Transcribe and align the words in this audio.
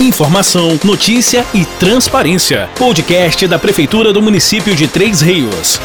Informação, 0.00 0.78
notícia 0.84 1.44
e 1.52 1.64
transparência. 1.80 2.70
Podcast 2.78 3.48
da 3.48 3.58
Prefeitura 3.58 4.12
do 4.12 4.22
município 4.22 4.72
de 4.72 4.86
Três 4.86 5.20
Rios. 5.20 5.80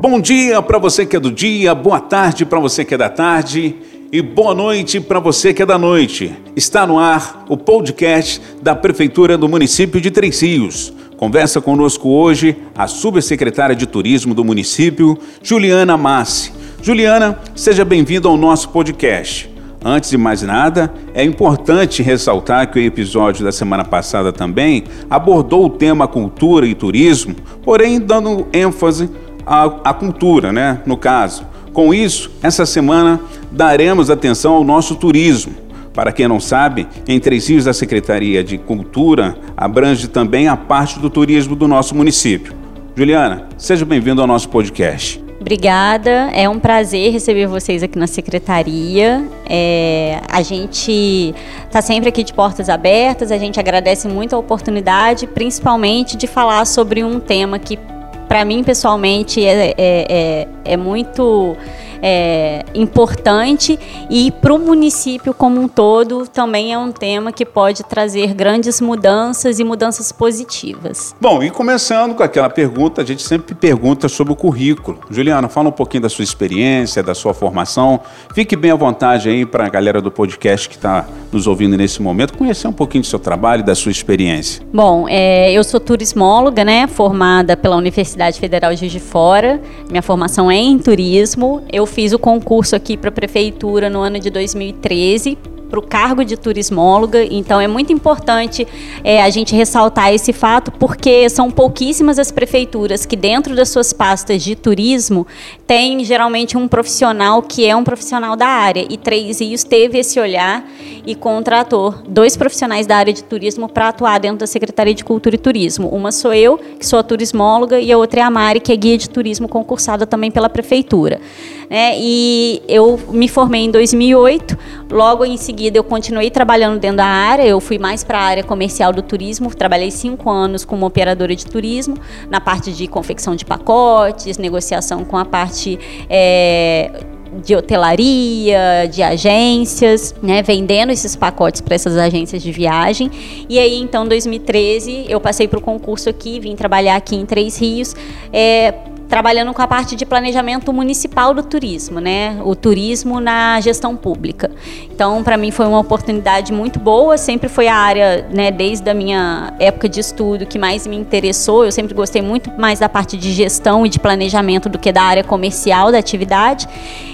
Bom 0.00 0.20
dia 0.20 0.62
para 0.62 0.78
você 0.78 1.04
que 1.04 1.16
é 1.16 1.20
do 1.20 1.32
dia, 1.32 1.74
boa 1.74 1.98
tarde 1.98 2.46
para 2.46 2.60
você 2.60 2.84
que 2.84 2.94
é 2.94 2.96
da 2.96 3.08
tarde 3.08 3.74
e 4.12 4.22
boa 4.22 4.54
noite 4.54 5.00
para 5.00 5.18
você 5.18 5.52
que 5.52 5.60
é 5.60 5.66
da 5.66 5.76
noite. 5.76 6.32
Está 6.54 6.86
no 6.86 7.00
ar 7.00 7.44
o 7.48 7.56
podcast 7.56 8.40
da 8.62 8.76
Prefeitura 8.76 9.36
do 9.36 9.48
município 9.48 10.00
de 10.00 10.12
Três 10.12 10.40
Rios. 10.40 10.92
Conversa 11.16 11.60
conosco 11.60 12.10
hoje 12.10 12.56
a 12.76 12.86
subsecretária 12.86 13.74
de 13.74 13.86
Turismo 13.86 14.34
do 14.34 14.44
município, 14.44 15.18
Juliana 15.42 15.96
Massi. 15.96 16.52
Juliana, 16.80 17.40
seja 17.56 17.84
bem-vinda 17.84 18.28
ao 18.28 18.36
nosso 18.36 18.68
podcast. 18.68 19.55
Antes 19.88 20.10
de 20.10 20.18
mais 20.18 20.42
nada, 20.42 20.92
é 21.14 21.22
importante 21.22 22.02
ressaltar 22.02 22.68
que 22.72 22.76
o 22.76 22.82
episódio 22.82 23.44
da 23.44 23.52
semana 23.52 23.84
passada 23.84 24.32
também 24.32 24.82
abordou 25.08 25.66
o 25.66 25.70
tema 25.70 26.08
cultura 26.08 26.66
e 26.66 26.74
turismo, 26.74 27.36
porém 27.62 28.00
dando 28.00 28.48
ênfase 28.52 29.08
à, 29.46 29.66
à 29.84 29.94
cultura, 29.94 30.52
né? 30.52 30.80
No 30.84 30.96
caso. 30.96 31.46
Com 31.72 31.94
isso, 31.94 32.32
essa 32.42 32.66
semana 32.66 33.20
daremos 33.52 34.10
atenção 34.10 34.54
ao 34.54 34.64
nosso 34.64 34.96
turismo. 34.96 35.54
Para 35.94 36.10
quem 36.10 36.26
não 36.26 36.40
sabe, 36.40 36.88
em 37.06 37.20
Três 37.20 37.48
Rios, 37.48 37.68
a 37.68 37.72
Secretaria 37.72 38.42
de 38.42 38.58
Cultura 38.58 39.36
abrange 39.56 40.08
também 40.08 40.48
a 40.48 40.56
parte 40.56 40.98
do 40.98 41.08
turismo 41.08 41.54
do 41.54 41.68
nosso 41.68 41.94
município. 41.94 42.52
Juliana, 42.96 43.46
seja 43.56 43.84
bem-vindo 43.84 44.20
ao 44.20 44.26
nosso 44.26 44.48
podcast. 44.48 45.25
Obrigada, 45.46 46.28
é 46.34 46.48
um 46.48 46.58
prazer 46.58 47.12
receber 47.12 47.46
vocês 47.46 47.80
aqui 47.80 47.96
na 47.96 48.08
secretaria. 48.08 49.24
É, 49.48 50.20
a 50.28 50.42
gente 50.42 51.32
está 51.64 51.80
sempre 51.80 52.08
aqui 52.08 52.24
de 52.24 52.34
portas 52.34 52.68
abertas, 52.68 53.30
a 53.30 53.38
gente 53.38 53.60
agradece 53.60 54.08
muito 54.08 54.34
a 54.34 54.38
oportunidade, 54.40 55.24
principalmente 55.28 56.16
de 56.16 56.26
falar 56.26 56.64
sobre 56.64 57.04
um 57.04 57.20
tema 57.20 57.60
que, 57.60 57.78
para 58.26 58.44
mim 58.44 58.64
pessoalmente, 58.64 59.40
é, 59.40 59.68
é, 59.68 59.74
é, 59.78 60.48
é 60.64 60.76
muito 60.76 61.56
é, 62.02 62.64
importante 62.74 63.78
e 64.10 64.30
para 64.30 64.52
o 64.54 64.58
município 64.58 65.32
como 65.32 65.60
um 65.60 65.68
todo 65.68 66.26
também 66.26 66.72
é 66.72 66.78
um 66.78 66.92
tema 66.92 67.32
que 67.32 67.44
pode 67.44 67.82
trazer 67.84 68.34
grandes 68.34 68.80
mudanças 68.80 69.58
e 69.58 69.64
mudanças 69.64 70.12
positivas. 70.12 71.14
Bom, 71.20 71.42
e 71.42 71.50
começando 71.50 72.14
com 72.14 72.22
aquela 72.22 72.50
pergunta, 72.50 73.02
a 73.02 73.04
gente 73.04 73.22
sempre 73.22 73.54
pergunta 73.54 74.08
sobre 74.08 74.32
o 74.32 74.36
currículo. 74.36 74.98
Juliana, 75.10 75.48
fala 75.48 75.68
um 75.68 75.72
pouquinho 75.72 76.02
da 76.02 76.08
sua 76.08 76.24
experiência, 76.24 77.02
da 77.02 77.14
sua 77.14 77.32
formação. 77.32 78.00
Fique 78.34 78.56
bem 78.56 78.70
à 78.70 78.76
vontade 78.76 79.28
aí 79.28 79.46
para 79.46 79.66
a 79.66 79.68
galera 79.68 80.00
do 80.00 80.10
podcast 80.10 80.68
que 80.68 80.76
está 80.76 81.06
nos 81.32 81.46
ouvindo 81.46 81.76
nesse 81.76 82.00
momento 82.02 82.36
conhecer 82.36 82.68
um 82.68 82.72
pouquinho 82.72 83.02
do 83.02 83.06
seu 83.06 83.18
trabalho 83.18 83.60
e 83.60 83.64
da 83.64 83.74
sua 83.74 83.90
experiência. 83.90 84.62
Bom, 84.72 85.06
é, 85.08 85.52
eu 85.52 85.64
sou 85.64 85.80
turismóloga, 85.80 86.64
né, 86.64 86.86
formada 86.86 87.56
pela 87.56 87.76
Universidade 87.76 88.38
Federal 88.38 88.72
de 88.72 88.80
Juiz 88.80 88.92
de 88.92 89.00
Fora. 89.00 89.60
Minha 89.88 90.02
formação 90.02 90.50
é 90.50 90.56
em 90.56 90.78
turismo. 90.78 91.62
Eu 91.72 91.86
eu 91.86 91.86
fiz 91.96 92.12
o 92.12 92.18
concurso 92.18 92.76
aqui 92.76 92.94
para 92.94 93.08
a 93.08 93.12
prefeitura 93.12 93.88
no 93.88 94.00
ano 94.00 94.20
de 94.20 94.28
2013 94.28 95.38
para 95.68 95.78
o 95.80 95.82
cargo 95.82 96.24
de 96.24 96.36
turismóloga, 96.36 97.24
então 97.24 97.60
é 97.60 97.66
muito 97.66 97.92
importante 97.92 98.66
é, 99.02 99.22
a 99.22 99.30
gente 99.30 99.54
ressaltar 99.54 100.12
esse 100.12 100.32
fato, 100.32 100.70
porque 100.70 101.28
são 101.28 101.50
pouquíssimas 101.50 102.18
as 102.18 102.30
prefeituras 102.30 103.04
que, 103.04 103.16
dentro 103.16 103.54
das 103.54 103.70
suas 103.70 103.92
pastas 103.92 104.44
de 104.44 104.54
turismo, 104.54 105.26
têm 105.66 106.04
geralmente 106.04 106.56
um 106.56 106.68
profissional 106.68 107.42
que 107.42 107.66
é 107.66 107.74
um 107.74 107.82
profissional 107.82 108.36
da 108.36 108.46
área. 108.46 108.86
E 108.88 108.96
Três 108.96 109.40
Rios 109.40 109.64
teve 109.64 109.98
esse 109.98 110.20
olhar 110.20 110.64
e 111.04 111.14
contratou 111.14 111.94
dois 112.08 112.36
profissionais 112.36 112.86
da 112.86 112.96
área 112.96 113.12
de 113.12 113.24
turismo 113.24 113.68
para 113.68 113.88
atuar 113.88 114.20
dentro 114.20 114.38
da 114.38 114.46
Secretaria 114.46 114.94
de 114.94 115.04
Cultura 115.04 115.34
e 115.34 115.38
Turismo. 115.38 115.88
Uma 115.88 116.12
sou 116.12 116.32
eu, 116.32 116.58
que 116.58 116.86
sou 116.86 116.98
a 116.98 117.02
turismóloga, 117.02 117.80
e 117.80 117.90
a 117.90 117.98
outra 117.98 118.20
é 118.20 118.22
a 118.22 118.30
Mari, 118.30 118.60
que 118.60 118.72
é 118.72 118.76
guia 118.76 118.96
de 118.96 119.10
turismo 119.10 119.48
concursada 119.48 120.06
também 120.06 120.30
pela 120.30 120.48
prefeitura. 120.48 121.20
Né? 121.68 121.94
E 121.98 122.62
eu 122.68 122.98
me 123.08 123.28
formei 123.28 123.64
em 123.64 123.70
2008, 123.70 124.56
logo 124.90 125.24
em 125.24 125.36
seguida 125.36 125.76
eu 125.76 125.84
continuei 125.84 126.30
trabalhando 126.30 126.78
dentro 126.78 126.98
da 126.98 127.06
área, 127.06 127.42
eu 127.42 127.60
fui 127.60 127.78
mais 127.78 128.04
para 128.04 128.18
a 128.18 128.22
área 128.22 128.44
comercial 128.44 128.92
do 128.92 129.02
turismo, 129.02 129.54
trabalhei 129.54 129.90
cinco 129.90 130.30
anos 130.30 130.64
como 130.64 130.86
operadora 130.86 131.34
de 131.34 131.44
turismo, 131.44 131.96
na 132.30 132.40
parte 132.40 132.72
de 132.72 132.86
confecção 132.86 133.34
de 133.34 133.44
pacotes, 133.44 134.38
negociação 134.38 135.04
com 135.04 135.16
a 135.16 135.24
parte 135.24 135.78
é, 136.08 137.04
de 137.44 137.54
hotelaria, 137.54 138.88
de 138.90 139.02
agências, 139.02 140.14
né, 140.22 140.42
vendendo 140.42 140.90
esses 140.90 141.16
pacotes 141.16 141.60
para 141.60 141.74
essas 141.74 141.96
agências 141.96 142.42
de 142.42 142.52
viagem. 142.52 143.10
E 143.48 143.58
aí, 143.58 143.78
então, 143.80 144.06
2013, 144.06 145.06
eu 145.08 145.20
passei 145.20 145.48
para 145.48 145.58
o 145.58 145.62
concurso 145.62 146.08
aqui, 146.08 146.38
vim 146.38 146.54
trabalhar 146.54 146.96
aqui 146.96 147.16
em 147.16 147.26
Três 147.26 147.58
Rios. 147.58 147.94
É, 148.32 148.74
trabalhando 149.08 149.52
com 149.54 149.62
a 149.62 149.66
parte 149.66 149.94
de 149.94 150.04
planejamento 150.04 150.72
municipal 150.72 151.32
do 151.32 151.42
turismo, 151.42 152.00
né? 152.00 152.38
O 152.44 152.54
turismo 152.54 153.20
na 153.20 153.60
gestão 153.60 153.96
pública. 153.96 154.50
Então, 154.90 155.22
para 155.22 155.36
mim 155.36 155.50
foi 155.50 155.66
uma 155.66 155.78
oportunidade 155.78 156.52
muito 156.52 156.78
boa, 156.78 157.16
sempre 157.16 157.48
foi 157.48 157.68
a 157.68 157.76
área, 157.76 158.26
né, 158.32 158.50
desde 158.50 158.88
a 158.90 158.94
minha 158.94 159.54
época 159.58 159.88
de 159.88 160.00
estudo 160.00 160.46
que 160.46 160.58
mais 160.58 160.86
me 160.86 160.96
interessou. 160.96 161.64
Eu 161.64 161.72
sempre 161.72 161.94
gostei 161.94 162.22
muito 162.22 162.50
mais 162.58 162.80
da 162.80 162.88
parte 162.88 163.16
de 163.16 163.32
gestão 163.32 163.86
e 163.86 163.88
de 163.88 164.00
planejamento 164.00 164.68
do 164.68 164.78
que 164.78 164.90
da 164.90 165.02
área 165.02 165.24
comercial 165.24 165.92
da 165.92 165.98
atividade. 165.98 166.68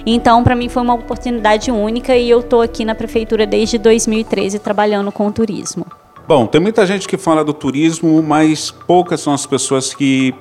Então, 0.06 0.42
para 0.42 0.54
mim 0.54 0.68
foi 0.68 0.82
uma 0.82 0.94
oportunidade 0.94 1.70
única 1.70 2.16
e 2.16 2.28
eu 2.28 2.40
estou 2.40 2.62
aqui 2.62 2.84
na 2.84 2.94
prefeitura 2.94 3.46
desde 3.46 3.78
2013 3.78 4.58
trabalhando 4.58 5.12
com 5.12 5.26
o 5.26 5.32
turismo. 5.32 5.86
Bom, 6.26 6.46
tem 6.46 6.60
muita 6.60 6.86
gente 6.86 7.08
que 7.08 7.16
fala 7.16 7.44
do 7.44 7.52
turismo, 7.52 8.22
mas 8.22 8.70
poucas 8.70 9.20
são 9.20 9.32
as 9.32 9.44
pessoas 9.44 9.92
que 9.92 10.32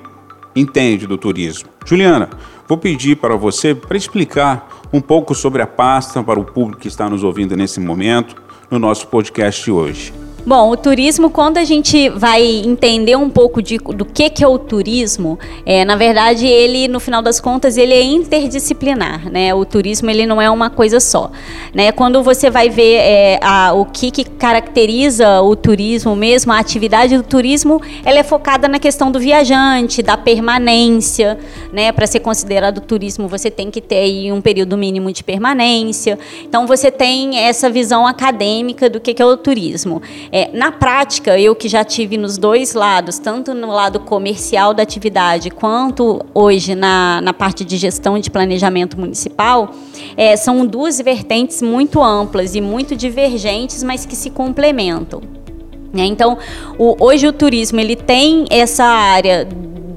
entende 0.54 1.06
do 1.06 1.18
turismo. 1.18 1.68
Juliana, 1.84 2.30
vou 2.68 2.78
pedir 2.78 3.16
para 3.16 3.36
você 3.36 3.74
para 3.74 3.96
explicar 3.96 4.68
um 4.92 5.00
pouco 5.00 5.34
sobre 5.34 5.62
a 5.62 5.66
pasta 5.66 6.22
para 6.22 6.38
o 6.38 6.44
público 6.44 6.82
que 6.82 6.88
está 6.88 7.08
nos 7.08 7.24
ouvindo 7.24 7.56
nesse 7.56 7.80
momento 7.80 8.36
no 8.70 8.78
nosso 8.78 9.06
podcast 9.08 9.70
hoje. 9.70 10.21
Bom, 10.44 10.70
o 10.70 10.76
turismo, 10.76 11.30
quando 11.30 11.58
a 11.58 11.64
gente 11.64 12.08
vai 12.08 12.44
entender 12.44 13.14
um 13.14 13.30
pouco 13.30 13.62
de, 13.62 13.78
do 13.78 14.04
que, 14.04 14.28
que 14.28 14.42
é 14.42 14.48
o 14.48 14.58
turismo, 14.58 15.38
é, 15.64 15.84
na 15.84 15.94
verdade, 15.94 16.48
ele, 16.48 16.88
no 16.88 16.98
final 16.98 17.22
das 17.22 17.38
contas, 17.40 17.76
ele 17.76 17.94
é 17.94 18.02
interdisciplinar, 18.02 19.30
né? 19.30 19.54
O 19.54 19.64
turismo, 19.64 20.10
ele 20.10 20.26
não 20.26 20.42
é 20.42 20.50
uma 20.50 20.68
coisa 20.68 20.98
só, 20.98 21.30
né? 21.72 21.92
Quando 21.92 22.24
você 22.24 22.50
vai 22.50 22.68
ver 22.68 22.96
é, 22.96 23.38
a, 23.40 23.72
o 23.72 23.84
que, 23.84 24.10
que 24.10 24.24
caracteriza 24.24 25.40
o 25.42 25.54
turismo 25.54 26.16
mesmo, 26.16 26.52
a 26.52 26.58
atividade 26.58 27.16
do 27.16 27.22
turismo, 27.22 27.80
ela 28.04 28.18
é 28.18 28.24
focada 28.24 28.66
na 28.66 28.80
questão 28.80 29.12
do 29.12 29.20
viajante, 29.20 30.02
da 30.02 30.16
permanência, 30.16 31.38
né? 31.72 31.92
Para 31.92 32.08
ser 32.08 32.18
considerado 32.18 32.80
turismo, 32.80 33.28
você 33.28 33.48
tem 33.48 33.70
que 33.70 33.80
ter 33.80 33.98
aí 33.98 34.32
um 34.32 34.40
período 34.40 34.76
mínimo 34.76 35.12
de 35.12 35.22
permanência. 35.22 36.18
Então, 36.42 36.66
você 36.66 36.90
tem 36.90 37.38
essa 37.38 37.70
visão 37.70 38.04
acadêmica 38.08 38.90
do 38.90 38.98
que, 38.98 39.14
que 39.14 39.22
é 39.22 39.24
o 39.24 39.36
turismo. 39.36 40.02
É, 40.34 40.48
na 40.50 40.72
prática, 40.72 41.38
eu 41.38 41.54
que 41.54 41.68
já 41.68 41.84
tive 41.84 42.16
nos 42.16 42.38
dois 42.38 42.72
lados, 42.72 43.18
tanto 43.18 43.52
no 43.52 43.66
lado 43.66 44.00
comercial 44.00 44.72
da 44.72 44.82
atividade, 44.82 45.50
quanto 45.50 46.24
hoje 46.32 46.74
na, 46.74 47.20
na 47.20 47.34
parte 47.34 47.66
de 47.66 47.76
gestão 47.76 48.18
de 48.18 48.30
planejamento 48.30 48.98
municipal, 48.98 49.74
é, 50.16 50.34
são 50.34 50.64
duas 50.64 50.98
vertentes 50.98 51.60
muito 51.60 52.02
amplas 52.02 52.54
e 52.54 52.62
muito 52.62 52.96
divergentes, 52.96 53.82
mas 53.82 54.06
que 54.06 54.16
se 54.16 54.30
complementam. 54.30 55.20
Né? 55.92 56.06
Então, 56.06 56.38
o, 56.78 56.96
hoje 56.98 57.26
o 57.26 57.32
turismo 57.32 57.78
ele 57.78 57.94
tem 57.94 58.46
essa 58.48 58.84
área 58.84 59.46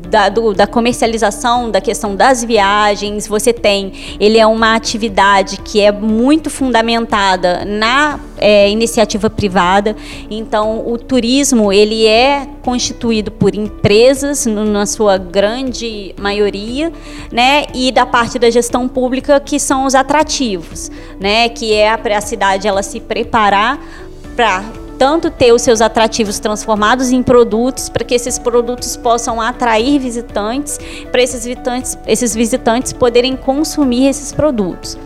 da, 0.09 0.29
do, 0.29 0.53
da 0.53 0.67
comercialização, 0.67 1.69
da 1.69 1.81
questão 1.81 2.15
das 2.15 2.43
viagens, 2.43 3.27
você 3.27 3.51
tem, 3.51 3.93
ele 4.19 4.37
é 4.37 4.45
uma 4.45 4.75
atividade 4.75 5.57
que 5.57 5.81
é 5.81 5.91
muito 5.91 6.49
fundamentada 6.49 7.65
na 7.65 8.19
é, 8.37 8.69
iniciativa 8.69 9.29
privada. 9.29 9.95
Então, 10.29 10.87
o 10.87 10.97
turismo 10.97 11.71
ele 11.71 12.05
é 12.05 12.47
constituído 12.61 13.31
por 13.31 13.55
empresas, 13.55 14.45
no, 14.45 14.65
na 14.65 14.85
sua 14.85 15.17
grande 15.17 16.13
maioria, 16.17 16.91
né, 17.31 17.65
e 17.73 17.91
da 17.91 18.05
parte 18.05 18.39
da 18.39 18.49
gestão 18.49 18.87
pública 18.87 19.39
que 19.39 19.59
são 19.59 19.85
os 19.85 19.95
atrativos, 19.95 20.91
né, 21.19 21.49
que 21.49 21.73
é 21.73 21.89
a, 21.89 21.99
a 22.17 22.21
cidade 22.21 22.67
ela 22.67 22.81
se 22.81 22.99
preparar 22.99 23.79
para 24.35 24.63
tanto 24.97 25.29
ter 25.29 25.51
os 25.51 25.61
seus 25.61 25.81
atrativos 25.81 26.39
transformados 26.39 27.11
em 27.11 27.21
produtos, 27.21 27.89
para 27.89 28.03
que 28.03 28.15
esses 28.15 28.39
produtos 28.39 28.97
possam 28.97 29.41
atrair 29.41 29.99
visitantes, 29.99 30.79
para 31.11 31.21
esses 31.21 31.45
visitantes, 31.45 31.97
esses 32.07 32.33
visitantes 32.35 32.93
poderem 32.93 33.35
consumir 33.35 34.07
esses 34.07 34.31
produtos. 34.31 34.97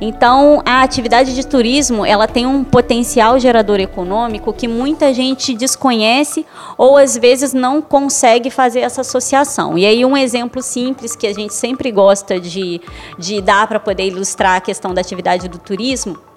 Então, 0.00 0.62
a 0.64 0.82
atividade 0.82 1.34
de 1.34 1.44
turismo, 1.44 2.06
ela 2.06 2.28
tem 2.28 2.46
um 2.46 2.62
potencial 2.62 3.38
gerador 3.38 3.80
econômico 3.80 4.52
que 4.52 4.68
muita 4.68 5.12
gente 5.12 5.54
desconhece 5.54 6.46
ou 6.76 6.96
às 6.96 7.16
vezes 7.16 7.52
não 7.52 7.82
consegue 7.82 8.48
fazer 8.48 8.80
essa 8.80 9.00
associação. 9.00 9.76
E 9.76 9.84
aí 9.84 10.04
um 10.04 10.16
exemplo 10.16 10.62
simples 10.62 11.16
que 11.16 11.26
a 11.26 11.34
gente 11.34 11.52
sempre 11.52 11.90
gosta 11.90 12.38
de, 12.38 12.80
de 13.18 13.40
dar 13.40 13.66
para 13.66 13.80
poder 13.80 14.06
ilustrar 14.06 14.56
a 14.56 14.60
questão 14.60 14.94
da 14.94 15.00
atividade 15.00 15.48
do 15.48 15.58
turismo 15.58 16.27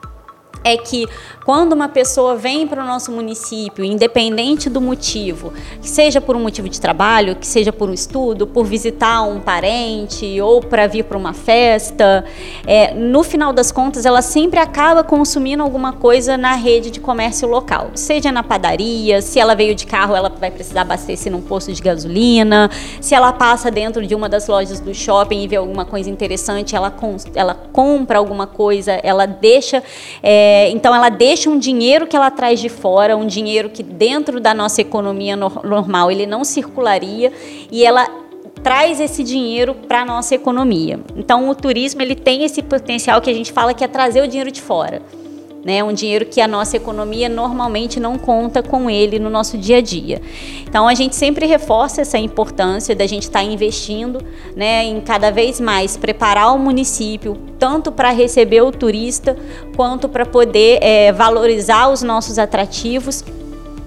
é 0.63 0.77
que 0.77 1.07
quando 1.43 1.73
uma 1.73 1.89
pessoa 1.89 2.35
vem 2.35 2.67
para 2.67 2.83
o 2.83 2.87
nosso 2.87 3.11
município, 3.11 3.83
independente 3.83 4.69
do 4.69 4.79
motivo, 4.79 5.51
que 5.81 5.89
seja 5.89 6.21
por 6.21 6.35
um 6.35 6.39
motivo 6.39 6.69
de 6.69 6.79
trabalho, 6.79 7.35
que 7.35 7.47
seja 7.47 7.73
por 7.73 7.89
um 7.89 7.93
estudo, 7.93 8.45
por 8.45 8.65
visitar 8.65 9.23
um 9.23 9.39
parente 9.39 10.39
ou 10.39 10.61
para 10.61 10.85
vir 10.85 11.03
para 11.03 11.17
uma 11.17 11.33
festa, 11.33 12.23
é, 12.65 12.93
no 12.93 13.23
final 13.23 13.51
das 13.51 13.71
contas, 13.71 14.05
ela 14.05 14.21
sempre 14.21 14.59
acaba 14.59 15.03
consumindo 15.03 15.63
alguma 15.63 15.93
coisa 15.93 16.37
na 16.37 16.53
rede 16.53 16.91
de 16.91 16.99
comércio 16.99 17.47
local, 17.47 17.91
seja 17.95 18.31
na 18.31 18.43
padaria, 18.43 19.21
se 19.21 19.39
ela 19.39 19.55
veio 19.55 19.73
de 19.73 19.87
carro, 19.87 20.15
ela 20.15 20.29
vai 20.29 20.51
precisar 20.51 20.81
abastecer 20.81 21.31
num 21.31 21.41
posto 21.41 21.73
de 21.73 21.81
gasolina, 21.81 22.69
se 22.99 23.15
ela 23.15 23.33
passa 23.33 23.71
dentro 23.71 24.05
de 24.05 24.13
uma 24.13 24.29
das 24.29 24.47
lojas 24.47 24.79
do 24.79 24.93
shopping 24.93 25.41
e 25.41 25.47
vê 25.47 25.55
alguma 25.55 25.85
coisa 25.85 26.09
interessante, 26.09 26.75
ela, 26.75 26.93
ela 27.33 27.55
compra 27.73 28.19
alguma 28.19 28.45
coisa, 28.45 28.91
ela 29.03 29.25
deixa. 29.25 29.81
É, 30.21 30.50
é, 30.51 30.69
então, 30.69 30.93
ela 30.93 31.07
deixa 31.07 31.49
um 31.49 31.57
dinheiro 31.57 32.05
que 32.05 32.13
ela 32.13 32.29
traz 32.29 32.59
de 32.59 32.67
fora, 32.67 33.15
um 33.15 33.25
dinheiro 33.25 33.69
que 33.69 33.81
dentro 33.81 34.41
da 34.41 34.53
nossa 34.53 34.81
economia 34.81 35.33
no 35.33 35.49
normal 35.63 36.11
ele 36.11 36.25
não 36.25 36.43
circularia, 36.43 37.31
e 37.71 37.85
ela 37.85 38.05
traz 38.61 38.99
esse 38.99 39.23
dinheiro 39.23 39.73
para 39.73 40.01
a 40.01 40.05
nossa 40.05 40.35
economia. 40.35 40.99
Então, 41.15 41.49
o 41.49 41.55
turismo 41.55 42.01
ele 42.01 42.15
tem 42.15 42.43
esse 42.43 42.61
potencial 42.61 43.21
que 43.21 43.29
a 43.29 43.33
gente 43.33 43.53
fala 43.53 43.73
que 43.73 43.81
é 43.81 43.87
trazer 43.87 44.21
o 44.21 44.27
dinheiro 44.27 44.51
de 44.51 44.61
fora 44.61 45.01
né? 45.63 45.83
Um 45.83 45.93
dinheiro 45.93 46.25
que 46.25 46.41
a 46.41 46.47
nossa 46.47 46.77
economia 46.77 47.29
normalmente 47.29 47.99
não 47.99 48.17
conta 48.17 48.63
com 48.63 48.89
ele 48.89 49.19
no 49.19 49.29
nosso 49.29 49.57
dia 49.57 49.77
a 49.77 49.81
dia. 49.81 50.21
Então 50.67 50.87
a 50.87 50.93
gente 50.93 51.15
sempre 51.15 51.45
reforça 51.45 52.01
essa 52.01 52.17
importância 52.17 52.95
da 52.95 53.05
gente 53.05 53.23
estar 53.23 53.39
tá 53.39 53.45
investindo, 53.45 54.19
né, 54.55 54.83
em 54.83 54.99
cada 55.01 55.31
vez 55.31 55.59
mais 55.59 55.97
preparar 55.97 56.55
o 56.55 56.59
município 56.59 57.37
tanto 57.59 57.91
para 57.91 58.09
receber 58.09 58.61
o 58.61 58.71
turista 58.71 59.37
quanto 59.75 60.09
para 60.09 60.25
poder 60.25 60.79
é, 60.81 61.11
valorizar 61.11 61.89
os 61.89 62.01
nossos 62.01 62.39
atrativos 62.39 63.23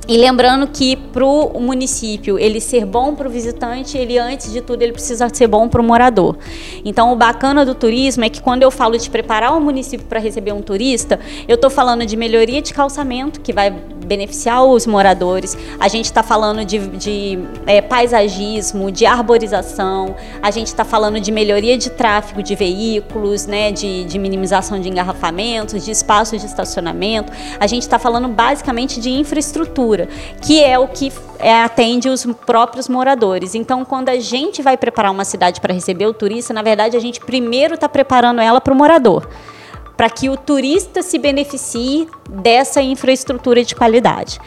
e 0.06 0.16
lembrando 0.18 0.66
que 0.66 0.96
para 0.96 1.24
o 1.24 1.60
município 1.60 2.38
ele 2.38 2.60
ser 2.60 2.84
bom 2.84 3.14
para 3.14 3.26
o 3.26 3.30
visitante, 3.30 3.96
ele 3.96 4.18
antes 4.18 4.52
de 4.52 4.60
tudo 4.60 4.82
ele 4.82 4.92
precisa 4.92 5.28
ser 5.32 5.46
bom 5.46 5.68
para 5.68 5.80
o 5.80 5.84
morador. 5.84 6.36
Então 6.84 7.12
o 7.12 7.16
bacana 7.16 7.64
do 7.64 7.74
turismo 7.74 8.24
é 8.24 8.28
que 8.28 8.42
quando 8.42 8.62
eu 8.62 8.70
falo 8.70 8.98
de 8.98 9.08
preparar 9.08 9.56
o 9.56 9.60
município 9.60 10.06
para 10.06 10.20
receber 10.20 10.52
um 10.52 10.60
turista, 10.60 11.18
eu 11.48 11.54
estou 11.54 11.70
falando 11.70 12.04
de 12.04 12.16
melhoria 12.16 12.60
de 12.60 12.74
calçamento, 12.74 13.40
que 13.40 13.52
vai 13.52 13.70
beneficiar 13.70 14.64
os 14.64 14.86
moradores. 14.86 15.56
A 15.80 15.88
gente 15.88 16.06
está 16.06 16.22
falando 16.22 16.64
de, 16.64 16.78
de 16.88 17.38
é, 17.66 17.80
paisagismo, 17.80 18.90
de 18.90 19.06
arborização, 19.06 20.14
a 20.42 20.50
gente 20.50 20.66
está 20.66 20.84
falando 20.84 21.18
de 21.20 21.32
melhoria 21.32 21.76
de 21.78 21.90
tráfego 21.90 22.42
de 22.42 22.54
veículos, 22.54 23.46
né, 23.46 23.72
de, 23.72 24.04
de 24.04 24.18
minimização 24.18 24.78
de 24.80 24.88
engarrafamentos, 24.88 25.84
de 25.84 25.90
espaços 25.90 26.40
de 26.40 26.46
estacionamento. 26.46 27.32
A 27.58 27.66
gente 27.66 27.82
está 27.82 27.98
falando 27.98 28.28
basicamente 28.28 29.00
de 29.00 29.10
infraestrutura, 29.10 29.93
que 30.42 30.62
é 30.62 30.78
o 30.78 30.88
que 30.88 31.12
é, 31.38 31.62
atende 31.62 32.08
os 32.08 32.24
próprios 32.46 32.88
moradores. 32.88 33.54
Então, 33.54 33.84
quando 33.84 34.08
a 34.08 34.18
gente 34.18 34.62
vai 34.62 34.76
preparar 34.76 35.10
uma 35.10 35.24
cidade 35.24 35.60
para 35.60 35.74
receber 35.74 36.06
o 36.06 36.14
turista, 36.14 36.52
na 36.52 36.62
verdade, 36.62 36.96
a 36.96 37.00
gente 37.00 37.20
primeiro 37.20 37.74
está 37.74 37.88
preparando 37.88 38.40
ela 38.40 38.60
para 38.60 38.72
o 38.72 38.76
morador 38.76 39.28
para 39.96 40.10
que 40.10 40.28
o 40.28 40.36
turista 40.36 41.02
se 41.02 41.18
beneficie 41.18 42.08
dessa 42.28 42.82
infraestrutura 42.82 43.64
de 43.64 43.74
qualidade. 43.74 44.40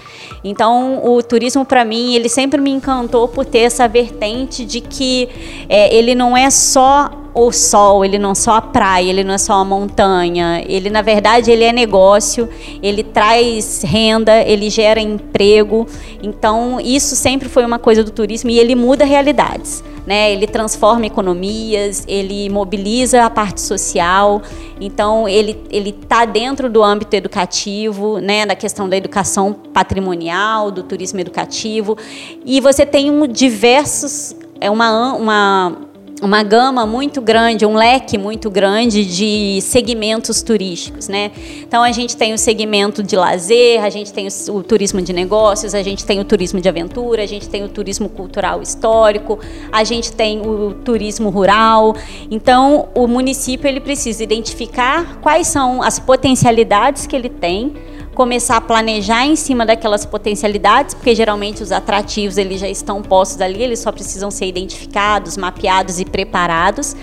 Então, 0.44 1.02
o 1.06 1.22
turismo 1.24 1.66
para 1.66 1.86
mim, 1.86 2.16
ele 2.16 2.28
sempre 2.28 2.60
me 2.60 2.70
encantou 2.70 3.28
por 3.28 3.46
ter 3.46 3.60
essa 3.60 3.88
vertente 3.88 4.66
de 4.66 4.82
que 4.82 5.30
é, 5.70 5.96
ele 5.96 6.14
não 6.14 6.36
é 6.36 6.50
só 6.50 7.10
o 7.34 7.52
sol, 7.52 8.04
ele 8.04 8.18
não 8.18 8.32
é 8.32 8.36
só 8.36 8.56
a 8.56 8.62
praia, 8.62 9.10
ele 9.10 9.24
não 9.24 9.36
é 9.36 9.38
só 9.38 9.54
a 9.54 9.64
montanha, 9.64 10.64
ele 10.68 10.90
na 10.90 11.04
verdade 11.04 11.52
ele 11.52 11.64
é 11.64 11.72
negócio, 11.72 12.50
ele 12.82 13.04
traz 13.04 13.84
renda, 13.84 14.42
ele 14.42 14.70
gera 14.70 15.00
emprego. 15.00 15.86
Então, 16.22 16.80
isso 16.82 17.16
sempre 17.16 17.48
foi 17.48 17.64
uma 17.64 17.78
coisa 17.78 18.04
do 18.04 18.12
turismo 18.12 18.50
e 18.50 18.60
ele 18.60 18.76
muda 18.76 19.06
realidades 19.06 19.84
né? 20.08 20.32
Ele 20.32 20.48
transforma 20.48 21.06
economias, 21.06 22.06
ele 22.08 22.50
mobiliza 22.50 23.26
a 23.26 23.30
parte 23.30 23.60
social. 23.60 24.42
Então 24.80 25.28
ele 25.28 25.62
ele 25.70 25.90
está 25.90 26.24
dentro 26.24 26.70
do 26.70 26.82
âmbito 26.82 27.14
educativo, 27.16 28.20
né? 28.20 28.46
Da 28.46 28.56
questão 28.56 28.88
da 28.88 28.96
educação 28.96 29.54
patrimonial, 29.74 30.72
do 30.72 30.82
turismo 30.82 31.20
educativo. 31.20 31.98
E 32.46 32.62
você 32.62 32.86
tem 32.86 33.12
um, 33.12 33.28
diversos 33.28 34.34
é 34.60 34.70
uma, 34.72 35.14
uma 35.14 35.78
uma 36.22 36.42
gama 36.42 36.86
muito 36.86 37.22
grande, 37.22 37.66
um 37.66 37.76
leque 37.76 38.18
muito 38.18 38.50
grande 38.50 39.06
de 39.06 39.62
segmentos 39.62 40.42
turísticos, 40.42 41.08
né? 41.08 41.32
Então 41.62 41.84
a 41.84 41.92
gente 41.92 42.18
tem 42.18 42.34
o 42.34 42.38
segmento 42.38 43.04
de 43.04 43.16
lazer, 43.16 43.84
a 43.84 43.90
gente 43.90 44.12
tem 44.12 44.28
o, 44.28 44.54
o, 44.54 44.64
turismo 44.64 45.02
de 45.02 45.14
negócios, 45.14 45.76
a 45.76 45.84
gente 45.84 46.06
tem 46.06 46.20
o 46.20 46.26
turismo 46.26 46.60
de 46.60 46.68
aventura, 46.68 47.22
a 47.22 47.26
gente 47.28 47.48
tem 47.48 47.64
o 47.64 47.70
turismo 47.70 48.10
cultural 48.10 48.62
histórico, 48.62 49.40
a 49.72 49.84
gente 49.84 50.12
tem 50.12 50.42
o 50.42 50.74
turismo 50.74 51.30
rural. 51.30 51.96
Então 52.32 52.90
o 52.96 53.08
município 53.08 53.68
ele 53.68 53.80
precisa 53.80 54.24
identificar 54.24 55.20
quais 55.22 55.48
são 55.48 55.84
as 55.84 56.00
potencialidades 56.00 57.06
que 57.06 57.16
ele 57.16 57.30
tem 57.30 57.74
começar 58.18 58.58
a 58.58 58.62
planejar 58.62 59.28
em 59.28 59.36
cima 59.36 59.64
daquelas 59.64 60.04
potencialidades, 60.04 60.96
porque 60.96 61.14
geralmente 61.14 61.62
os 61.62 61.72
atrativos 61.72 62.36
eles 62.40 62.60
já 62.60 62.68
estão 62.68 63.00
postos 63.00 63.40
ali, 63.40 63.62
eles 63.62 63.78
só 63.78 63.92
precisam 63.92 64.32
ser 64.32 64.48
identificados, 64.48 65.38
mapeados 65.38 66.00
e 66.00 66.06
preparados. 66.06 66.96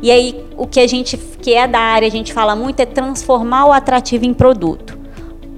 E 0.00 0.10
aí 0.10 0.42
o 0.56 0.66
que 0.66 0.80
a 0.80 0.86
gente 0.86 1.18
que 1.18 1.52
é 1.52 1.68
da 1.68 1.78
área, 1.78 2.08
a 2.08 2.10
gente 2.10 2.32
fala 2.32 2.56
muito 2.56 2.80
é 2.80 2.86
transformar 2.86 3.66
o 3.66 3.72
atrativo 3.72 4.24
em 4.24 4.32
produto. 4.32 4.98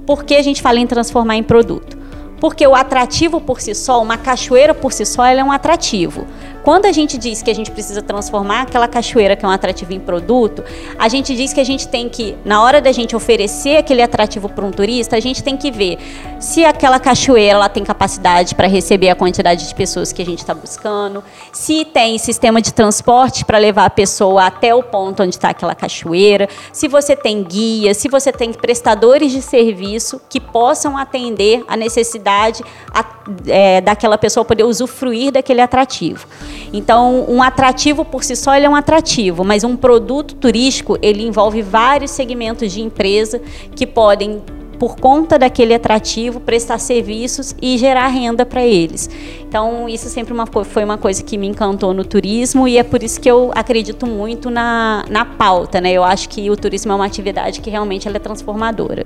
Por 0.05 0.25
que 0.25 0.35
a 0.35 0.41
gente 0.41 0.61
fala 0.61 0.81
em 0.81 0.85
transformar 0.85 1.37
em 1.37 1.43
produto? 1.43 1.97
Porque 2.41 2.67
o 2.67 2.75
atrativo 2.75 3.39
por 3.39 3.61
si 3.61 3.73
só, 3.73 4.01
uma 4.01 4.17
cachoeira 4.17 4.73
por 4.73 4.91
si 4.91 5.05
só, 5.05 5.23
ela 5.23 5.39
é 5.39 5.43
um 5.45 5.51
atrativo. 5.51 6.27
Quando 6.65 6.87
a 6.87 6.91
gente 6.91 7.15
diz 7.19 7.43
que 7.43 7.51
a 7.51 7.53
gente 7.53 7.69
precisa 7.69 8.01
transformar 8.01 8.63
aquela 8.63 8.87
cachoeira 8.87 9.35
que 9.35 9.45
é 9.45 9.47
um 9.47 9.51
atrativo 9.51 9.93
em 9.93 9.99
produto, 9.99 10.63
a 10.97 11.07
gente 11.07 11.35
diz 11.35 11.53
que 11.53 11.59
a 11.59 11.63
gente 11.63 11.87
tem 11.87 12.09
que, 12.09 12.35
na 12.43 12.63
hora 12.63 12.81
da 12.81 12.91
gente 12.91 13.15
oferecer 13.15 13.77
aquele 13.77 14.01
atrativo 14.01 14.49
para 14.49 14.65
um 14.65 14.71
turista, 14.71 15.15
a 15.15 15.19
gente 15.19 15.43
tem 15.43 15.55
que 15.55 15.69
ver 15.69 15.99
se 16.39 16.65
aquela 16.65 16.99
cachoeira 16.99 17.57
ela 17.57 17.69
tem 17.69 17.83
capacidade 17.83 18.55
para 18.55 18.67
receber 18.67 19.09
a 19.09 19.15
quantidade 19.15 19.67
de 19.67 19.75
pessoas 19.75 20.11
que 20.11 20.23
a 20.23 20.25
gente 20.25 20.39
está 20.39 20.55
buscando, 20.55 21.23
se 21.53 21.85
tem 21.85 22.17
sistema 22.17 22.59
de 22.59 22.73
transporte 22.73 23.45
para 23.45 23.59
levar 23.59 23.85
a 23.85 23.89
pessoa 23.91 24.47
até 24.47 24.73
o 24.73 24.81
ponto 24.81 25.21
onde 25.21 25.35
está 25.35 25.49
aquela 25.49 25.75
cachoeira, 25.75 26.49
se 26.73 26.87
você 26.87 27.15
tem 27.15 27.43
guia, 27.43 27.93
se 27.93 28.09
você 28.09 28.31
tem 28.31 28.51
prestadores 28.51 29.31
de 29.31 29.43
serviço 29.43 30.19
que 30.27 30.39
possam 30.39 30.97
atender 30.97 31.63
a 31.67 31.77
necessidade 31.77 32.63
a, 32.91 33.05
é, 33.45 33.81
daquela 33.81 34.17
pessoa 34.17 34.43
poder 34.43 34.63
usufruir 34.63 35.31
daquele 35.31 35.61
atrativo. 35.61 36.25
Então, 36.73 37.25
um 37.27 37.41
atrativo 37.41 38.03
por 38.03 38.23
si 38.23 38.35
só 38.35 38.53
é 38.53 38.69
um 38.69 38.75
atrativo, 38.75 39.43
mas 39.43 39.63
um 39.63 39.75
produto 39.75 40.35
turístico 40.35 40.97
ele 41.01 41.23
envolve 41.23 41.61
vários 41.61 42.11
segmentos 42.11 42.71
de 42.71 42.81
empresa 42.81 43.41
que 43.75 43.85
podem 43.85 44.41
por 44.75 44.97
conta 44.97 45.39
daquele 45.39 45.73
atrativo, 45.73 46.39
prestar 46.39 46.79
serviços 46.79 47.55
e 47.61 47.77
gerar 47.77 48.07
renda 48.07 48.45
para 48.45 48.63
eles. 48.63 49.09
Então, 49.41 49.87
isso 49.87 50.09
sempre 50.09 50.33
uma, 50.33 50.45
foi 50.45 50.83
uma 50.83 50.97
coisa 50.97 51.23
que 51.23 51.37
me 51.37 51.47
encantou 51.47 51.93
no 51.93 52.03
turismo 52.03 52.67
e 52.67 52.77
é 52.77 52.83
por 52.83 53.01
isso 53.01 53.19
que 53.19 53.29
eu 53.29 53.51
acredito 53.55 54.05
muito 54.05 54.49
na, 54.49 55.05
na 55.09 55.25
pauta. 55.25 55.79
Né? 55.79 55.93
Eu 55.93 56.03
acho 56.03 56.29
que 56.29 56.49
o 56.49 56.55
turismo 56.55 56.91
é 56.91 56.95
uma 56.95 57.05
atividade 57.05 57.61
que 57.61 57.69
realmente 57.69 58.07
é 58.07 58.19
transformadora. 58.19 59.05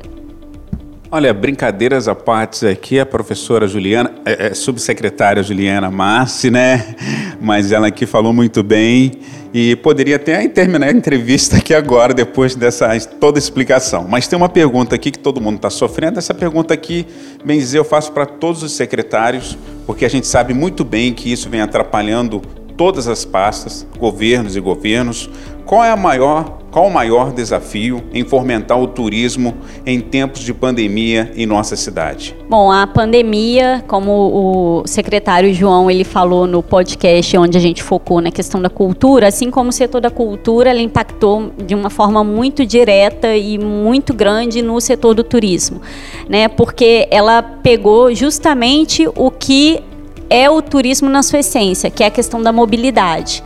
Olha, 1.12 1.34
brincadeiras 1.34 2.08
à 2.08 2.14
parte 2.14 2.68
aqui, 2.68 3.00
a 3.00 3.06
professora 3.06 3.68
Juliana, 3.68 4.14
é, 4.24 4.50
é, 4.50 4.54
subsecretária 4.54 5.42
Juliana 5.42 5.90
Massi, 5.90 6.52
né? 6.52 6.96
Mas 7.42 7.72
ela 7.72 7.88
aqui 7.88 8.06
falou 8.06 8.32
muito 8.32 8.62
bem 8.62 9.14
e 9.52 9.76
poderia 9.78 10.18
até 10.18 10.48
terminar 10.48 10.86
a 10.86 10.92
entrevista 10.92 11.58
aqui 11.58 11.74
agora, 11.74 12.14
depois 12.14 12.54
dessa 12.54 12.96
toda 13.20 13.40
explicação. 13.40 14.06
Mas 14.08 14.28
tem 14.28 14.38
uma 14.38 14.48
pergunta 14.48 14.94
aqui 14.94 15.10
que 15.10 15.18
todo 15.18 15.42
mundo 15.42 15.56
está 15.56 15.72
sofrendo. 15.72 16.20
Essa 16.20 16.36
pergunta 16.36 16.76
aqui, 16.76 17.08
bem 17.44 17.58
dizer, 17.58 17.80
eu 17.80 17.86
faço 17.86 18.12
para 18.12 18.28
todos 18.28 18.62
os 18.62 18.74
secretários, 18.74 19.58
porque 19.88 20.06
a 20.06 20.10
gente 20.10 20.28
sabe 20.28 20.54
muito 20.54 20.86
bem 20.86 21.12
que 21.12 21.32
isso 21.32 21.50
vem 21.50 21.62
atrapalhando 21.62 22.40
todas 22.78 23.08
as 23.08 23.26
pastas, 23.26 23.84
governos 23.98 24.56
e 24.56 24.60
governos. 24.60 25.28
Qual 25.66 25.84
é 25.84 25.90
a 25.90 25.98
maior 25.98 26.59
qual 26.72 26.88
o 26.88 26.92
maior 26.92 27.32
desafio 27.32 28.04
em 28.14 28.24
fomentar 28.24 28.80
o 28.80 28.88
turismo 28.88 29.56
em 29.86 30.00
tempos 30.00 30.42
de 30.42 30.54
pandemia 30.54 31.32
em 31.36 31.46
nossa 31.46 31.76
cidade? 31.76 32.36
Bom, 32.50 32.72
a 32.72 32.86
pandemia, 32.86 33.84
como 33.88 34.12
o 34.12 34.88
secretário 34.88 35.54
João 35.54 35.90
ele 35.90 36.04
falou 36.04 36.46
no 36.46 36.62
podcast 36.62 37.38
onde 37.38 37.58
a 37.58 37.62
gente 37.62 37.82
focou 37.82 38.22
na 38.22 38.32
questão 38.32 38.62
da 38.62 38.70
cultura, 38.70 39.28
assim 39.28 39.50
como 39.50 39.70
o 39.70 39.74
setor 39.74 40.02
da 40.02 40.10
cultura, 40.10 40.70
ela 40.70 40.82
impactou 40.82 41.52
de 41.58 41.74
uma 41.74 41.90
forma 41.90 42.24
muito 42.24 42.66
direta 42.66 43.36
e 43.36 43.58
muito 43.58 44.14
grande 44.14 44.62
no 44.62 44.80
setor 44.80 45.14
do 45.14 45.24
turismo, 45.24 45.82
né? 46.28 46.48
Porque 46.48 47.08
ela 47.12 47.42
pegou 47.42 48.14
justamente 48.14 49.08
o 49.16 49.32
que 49.32 49.82
é 50.30 50.50
o 50.50 50.62
turismo 50.62 51.10
na 51.10 51.24
sua 51.24 51.40
essência, 51.40 51.90
que 51.90 52.04
é 52.04 52.08
a 52.08 52.12
questão 52.12 52.42
da 52.42 52.52
mobilidade. 52.52 53.44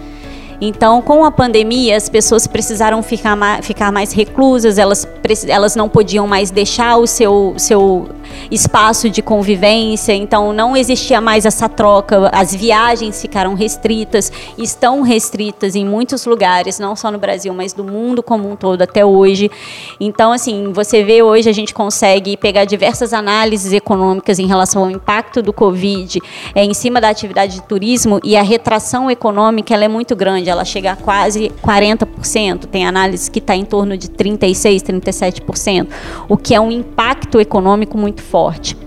Então, 0.65 1.01
com 1.01 1.25
a 1.25 1.32
pandemia, 1.32 1.98
as 1.98 2.08
pessoas 2.08 2.48
precisaram 2.48 3.03
ficar 3.03 3.36
mais, 3.36 3.65
ficar 3.67 3.91
mais 3.91 4.13
reclusas, 4.13 4.77
elas, 4.77 5.05
elas 5.46 5.75
não 5.75 5.89
podiam 5.89 6.25
mais 6.25 6.51
deixar 6.51 6.96
o 6.96 7.05
seu, 7.05 7.53
seu 7.58 8.08
espaço 8.50 9.10
de 9.10 9.22
convivência, 9.22 10.13
então 10.13 10.53
não 10.53 10.77
existia 10.77 11.20
mais 11.20 11.46
essa 11.46 11.67
troca, 11.67 12.29
as 12.32 12.55
viagens 12.55 13.22
ficaram 13.22 13.55
restritas, 13.55 14.32
estão 14.58 15.01
restritas 15.01 15.75
em 15.75 15.86
muitos 15.86 16.25
lugares, 16.25 16.79
não 16.79 16.96
só 16.96 17.12
no 17.12 17.17
Brasil, 17.17 17.53
mas 17.53 17.74
do 17.74 17.84
mundo 17.84 18.24
como 18.24 18.50
um 18.50 18.55
todo 18.55 18.82
até 18.82 19.05
hoje. 19.05 19.51
Então, 20.00 20.32
assim, 20.32 20.72
você 20.72 21.03
vê 21.03 21.22
hoje 21.22 21.50
a 21.50 21.53
gente 21.53 21.74
consegue 21.74 22.38
pegar 22.38 22.63
diversas 22.63 23.12
análises 23.12 23.74
econômicas 23.74 24.39
em 24.39 24.48
relação 24.48 24.84
ao 24.84 24.91
impacto 24.91 25.41
do 25.41 25.51
Covid 25.51 26.22
é, 26.55 26.63
em 26.63 26.74
cima 26.74 27.01
da 27.01 27.10
atividade 27.10 27.55
de 27.55 27.63
turismo 27.63 28.22
e 28.24 28.38
a 28.38 28.41
retração 28.41 29.12
econômica 29.12 29.74
ela 29.74 29.84
é 29.84 29.89
muito 29.89 30.15
grande, 30.15 30.50
ela 30.54 30.66
chega 30.66 30.94
a 30.94 30.96
quase 30.96 31.52
40%, 31.62 32.66
tem 32.68 32.86
análise 32.86 33.30
que 33.30 33.40
está 33.40 33.56
em 33.56 33.66
torno 33.66 33.98
de 33.98 34.08
36%, 34.08 35.02
37%, 35.02 35.88
o 36.30 36.38
que 36.38 36.56
é 36.56 36.60
um 36.60 36.72
impacto 36.72 37.40
econômico 37.40 37.98
muito 37.98 38.22
forte. 38.22 38.78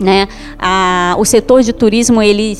Né? 0.00 0.28
A, 0.58 1.14
o 1.18 1.26
setor 1.26 1.62
de 1.62 1.74
turismo, 1.74 2.22
ele, 2.22 2.56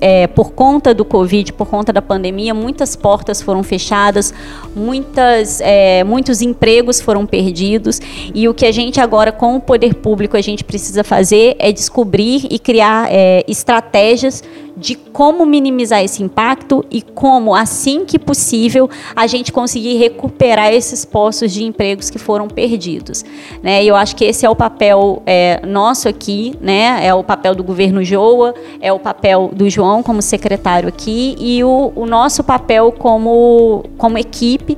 é, 0.00 0.28
por 0.28 0.52
conta 0.52 0.94
do 0.94 1.04
Covid, 1.04 1.52
por 1.52 1.66
conta 1.66 1.92
da 1.92 2.00
pandemia, 2.00 2.54
muitas 2.54 2.94
portas 2.94 3.42
foram 3.42 3.64
fechadas, 3.64 4.32
muitas, 4.76 5.60
é, 5.60 6.04
muitos 6.04 6.40
empregos 6.40 7.00
foram 7.00 7.26
perdidos. 7.26 8.00
E 8.32 8.48
o 8.48 8.54
que 8.54 8.64
a 8.64 8.70
gente 8.70 9.00
agora, 9.00 9.32
com 9.32 9.56
o 9.56 9.60
poder 9.60 9.96
público, 9.96 10.36
a 10.36 10.40
gente 10.40 10.62
precisa 10.62 11.02
fazer 11.02 11.56
é 11.58 11.72
descobrir 11.72 12.46
e 12.48 12.60
criar 12.60 13.08
é, 13.10 13.44
estratégias 13.48 14.44
de 14.76 14.94
como 14.94 15.46
minimizar 15.46 16.02
esse 16.02 16.22
impacto 16.22 16.84
e 16.90 17.00
como, 17.00 17.54
assim 17.54 18.04
que 18.04 18.18
possível, 18.18 18.88
a 19.14 19.26
gente 19.26 19.52
conseguir 19.52 19.96
recuperar 19.96 20.72
esses 20.72 21.04
postos 21.04 21.52
de 21.52 21.64
empregos 21.64 22.10
que 22.10 22.18
foram 22.18 22.48
perdidos. 22.48 23.24
Né? 23.62 23.84
Eu 23.84 23.94
acho 23.94 24.16
que 24.16 24.24
esse 24.24 24.44
é 24.44 24.50
o 24.50 24.56
papel 24.56 25.22
é, 25.26 25.60
nosso 25.64 26.08
aqui, 26.08 26.54
né? 26.60 27.06
é 27.06 27.14
o 27.14 27.22
papel 27.22 27.54
do 27.54 27.62
governo 27.62 28.02
Joa, 28.02 28.54
é 28.80 28.92
o 28.92 28.98
papel 28.98 29.50
do 29.52 29.68
João 29.70 30.02
como 30.02 30.20
secretário 30.20 30.88
aqui 30.88 31.36
e 31.38 31.62
o, 31.62 31.92
o 31.94 32.06
nosso 32.06 32.42
papel 32.42 32.92
como, 32.92 33.84
como 33.96 34.18
equipe, 34.18 34.76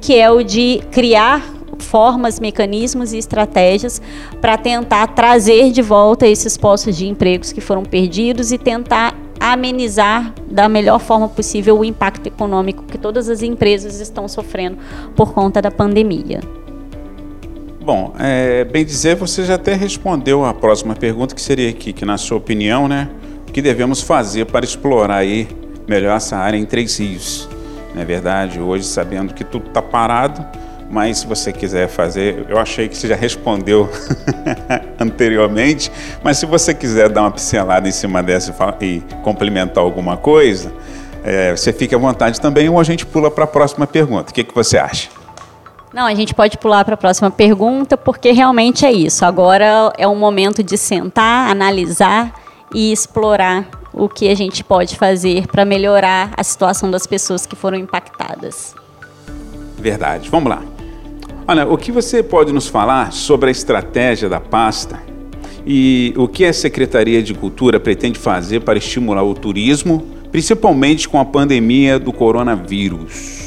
que 0.00 0.18
é 0.18 0.30
o 0.30 0.42
de 0.42 0.82
criar 0.90 1.52
formas, 1.78 2.40
mecanismos 2.40 3.12
e 3.12 3.18
estratégias 3.18 4.00
para 4.40 4.56
tentar 4.56 5.08
trazer 5.08 5.72
de 5.72 5.82
volta 5.82 6.26
esses 6.26 6.56
postos 6.56 6.96
de 6.96 7.08
empregos 7.08 7.52
que 7.52 7.60
foram 7.60 7.82
perdidos 7.82 8.52
e 8.52 8.58
tentar 8.58 9.21
amenizar 9.42 10.32
da 10.48 10.68
melhor 10.68 11.00
forma 11.00 11.28
possível 11.28 11.78
o 11.78 11.84
impacto 11.84 12.28
econômico 12.28 12.84
que 12.84 12.96
todas 12.96 13.28
as 13.28 13.42
empresas 13.42 13.98
estão 13.98 14.28
sofrendo 14.28 14.78
por 15.16 15.32
conta 15.32 15.60
da 15.60 15.70
pandemia. 15.70 16.40
Bom, 17.80 18.14
é, 18.20 18.62
bem 18.62 18.84
dizer, 18.84 19.16
você 19.16 19.44
já 19.44 19.56
até 19.56 19.74
respondeu 19.74 20.44
a 20.44 20.54
próxima 20.54 20.94
pergunta, 20.94 21.34
que 21.34 21.42
seria 21.42 21.68
aqui, 21.68 21.92
que 21.92 22.04
na 22.04 22.16
sua 22.16 22.38
opinião, 22.38 22.86
né, 22.86 23.10
o 23.48 23.50
que 23.50 23.60
devemos 23.60 24.00
fazer 24.00 24.46
para 24.46 24.64
explorar 24.64 25.16
aí 25.16 25.48
melhor 25.88 26.16
essa 26.16 26.36
área 26.36 26.56
em 26.56 26.64
Três 26.64 26.96
Rios? 27.00 27.48
Não 27.92 28.02
é 28.02 28.04
verdade? 28.04 28.60
Hoje, 28.60 28.84
sabendo 28.84 29.34
que 29.34 29.42
tudo 29.42 29.66
está 29.66 29.82
parado, 29.82 30.46
mas 30.92 31.20
se 31.20 31.26
você 31.26 31.50
quiser 31.50 31.88
fazer, 31.88 32.44
eu 32.50 32.58
achei 32.58 32.86
que 32.86 32.94
você 32.94 33.08
já 33.08 33.16
respondeu 33.16 33.88
anteriormente, 35.00 35.90
mas 36.22 36.36
se 36.36 36.44
você 36.44 36.74
quiser 36.74 37.08
dar 37.08 37.22
uma 37.22 37.30
pincelada 37.30 37.88
em 37.88 37.92
cima 37.92 38.22
dessa 38.22 38.54
e 38.82 39.02
complementar 39.22 39.82
alguma 39.82 40.18
coisa, 40.18 40.70
é, 41.24 41.56
você 41.56 41.72
fique 41.72 41.94
à 41.94 41.98
vontade 41.98 42.38
também 42.38 42.68
ou 42.68 42.78
a 42.78 42.84
gente 42.84 43.06
pula 43.06 43.30
para 43.30 43.44
a 43.44 43.46
próxima 43.46 43.86
pergunta. 43.86 44.30
O 44.30 44.34
que, 44.34 44.44
que 44.44 44.54
você 44.54 44.76
acha? 44.76 45.08
Não, 45.94 46.04
a 46.04 46.14
gente 46.14 46.34
pode 46.34 46.58
pular 46.58 46.84
para 46.84 46.92
a 46.92 46.98
próxima 46.98 47.30
pergunta, 47.30 47.96
porque 47.96 48.30
realmente 48.32 48.84
é 48.84 48.92
isso. 48.92 49.24
Agora 49.24 49.94
é 49.96 50.06
o 50.06 50.14
momento 50.14 50.62
de 50.62 50.76
sentar, 50.76 51.50
analisar 51.50 52.34
e 52.74 52.92
explorar 52.92 53.66
o 53.94 54.10
que 54.10 54.28
a 54.28 54.34
gente 54.34 54.62
pode 54.62 54.94
fazer 54.96 55.46
para 55.46 55.64
melhorar 55.64 56.34
a 56.36 56.44
situação 56.44 56.90
das 56.90 57.06
pessoas 57.06 57.46
que 57.46 57.56
foram 57.56 57.78
impactadas. 57.78 58.74
Verdade. 59.78 60.28
Vamos 60.28 60.50
lá. 60.50 60.62
Olha, 61.46 61.66
o 61.66 61.76
que 61.76 61.90
você 61.90 62.22
pode 62.22 62.52
nos 62.52 62.68
falar 62.68 63.12
sobre 63.12 63.48
a 63.48 63.50
estratégia 63.50 64.28
da 64.28 64.38
pasta 64.38 65.02
e 65.66 66.14
o 66.16 66.28
que 66.28 66.44
a 66.44 66.52
Secretaria 66.52 67.20
de 67.20 67.34
Cultura 67.34 67.80
pretende 67.80 68.16
fazer 68.16 68.60
para 68.60 68.78
estimular 68.78 69.24
o 69.24 69.34
turismo, 69.34 70.06
principalmente 70.30 71.08
com 71.08 71.18
a 71.18 71.24
pandemia 71.24 71.98
do 71.98 72.12
coronavírus? 72.12 73.41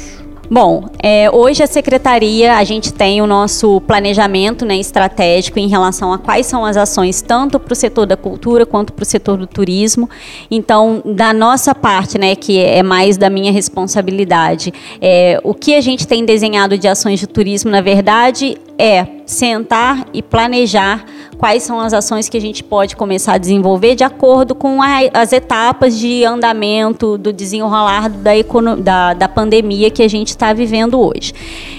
Bom, 0.48 0.84
é, 1.02 1.28
hoje 1.28 1.60
a 1.62 1.66
secretaria 1.66 2.56
a 2.56 2.62
gente 2.62 2.92
tem 2.92 3.20
o 3.20 3.26
nosso 3.26 3.80
planejamento 3.80 4.64
né, 4.64 4.76
estratégico 4.76 5.58
em 5.58 5.66
relação 5.66 6.12
a 6.12 6.18
quais 6.18 6.46
são 6.46 6.64
as 6.64 6.76
ações 6.76 7.20
tanto 7.20 7.58
para 7.58 7.72
o 7.72 7.76
setor 7.76 8.06
da 8.06 8.16
cultura 8.16 8.64
quanto 8.64 8.92
para 8.92 9.02
o 9.02 9.06
setor 9.06 9.36
do 9.36 9.46
turismo. 9.46 10.08
Então, 10.48 11.02
da 11.04 11.32
nossa 11.32 11.74
parte, 11.74 12.16
né, 12.16 12.36
que 12.36 12.60
é 12.60 12.80
mais 12.80 13.16
da 13.16 13.28
minha 13.28 13.50
responsabilidade, 13.50 14.72
é, 15.00 15.40
o 15.42 15.52
que 15.52 15.74
a 15.74 15.80
gente 15.80 16.06
tem 16.06 16.24
desenhado 16.24 16.78
de 16.78 16.86
ações 16.86 17.18
de 17.18 17.26
turismo, 17.26 17.70
na 17.70 17.80
verdade, 17.80 18.56
é 18.78 19.04
sentar 19.26 20.06
e 20.14 20.22
planejar 20.22 21.04
quais 21.38 21.62
são 21.62 21.80
as 21.80 21.92
ações 21.92 22.28
que 22.28 22.36
a 22.36 22.40
gente 22.40 22.64
pode 22.64 22.96
começar 22.96 23.34
a 23.34 23.38
desenvolver 23.38 23.94
de 23.94 24.04
acordo 24.04 24.54
com 24.54 24.82
a, 24.82 25.00
as 25.12 25.32
etapas 25.32 25.98
de 25.98 26.24
andamento 26.24 27.18
do 27.18 27.32
desenrolar 27.32 28.08
da, 28.08 28.32
da, 28.78 29.14
da 29.14 29.28
pandemia 29.28 29.90
que 29.90 30.02
a 30.02 30.08
gente 30.08 30.28
está 30.28 30.52
vivendo 30.52 31.00
hoje. 31.00 31.32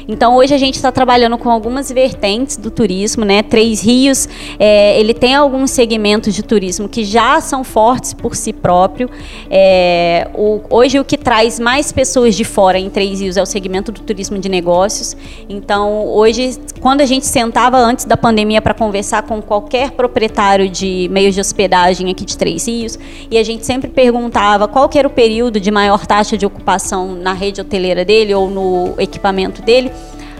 Então, 0.07 0.37
hoje 0.37 0.53
a 0.53 0.57
gente 0.57 0.75
está 0.75 0.89
trabalhando 0.91 1.37
com 1.37 1.49
algumas 1.49 1.91
vertentes 1.91 2.55
do 2.55 2.71
turismo, 2.71 3.25
né? 3.25 3.43
Três 3.43 3.81
Rios, 3.81 4.29
é, 4.57 4.97
ele 4.97 5.13
tem 5.13 5.35
alguns 5.35 5.71
segmentos 5.71 6.33
de 6.33 6.43
turismo 6.43 6.87
que 6.87 7.03
já 7.03 7.41
são 7.41 7.63
fortes 7.63 8.13
por 8.13 8.33
si 8.35 8.53
próprio. 8.53 9.09
É, 9.49 10.29
o, 10.33 10.61
hoje, 10.69 10.97
o 10.97 11.03
que 11.03 11.17
traz 11.17 11.59
mais 11.59 11.91
pessoas 11.91 12.35
de 12.35 12.45
fora 12.45 12.79
em 12.79 12.89
Três 12.89 13.19
Rios 13.19 13.35
é 13.35 13.41
o 13.41 13.45
segmento 13.45 13.91
do 13.91 13.99
turismo 13.99 14.39
de 14.39 14.47
negócios. 14.47 15.17
Então, 15.49 16.07
hoje, 16.07 16.57
quando 16.79 17.01
a 17.01 17.05
gente 17.05 17.25
sentava 17.25 17.77
antes 17.77 18.05
da 18.05 18.15
pandemia 18.15 18.61
para 18.61 18.73
conversar 18.73 19.23
com 19.23 19.41
qualquer 19.47 19.91
proprietário 19.91 20.69
de 20.69 21.07
meios 21.09 21.33
de 21.33 21.41
hospedagem 21.41 22.11
aqui 22.11 22.25
de 22.25 22.37
Três 22.37 22.67
Rios, 22.67 22.99
e 23.31 23.37
a 23.37 23.43
gente 23.43 23.65
sempre 23.65 23.89
perguntava 23.89 24.67
qual 24.67 24.89
era 24.93 25.07
o 25.07 25.11
período 25.11 25.59
de 25.59 25.71
maior 25.71 26.05
taxa 26.05 26.37
de 26.37 26.45
ocupação 26.45 27.15
na 27.15 27.33
rede 27.33 27.61
hoteleira 27.61 28.03
dele 28.03 28.33
ou 28.33 28.49
no 28.49 28.93
equipamento 28.99 29.61
dele, 29.61 29.91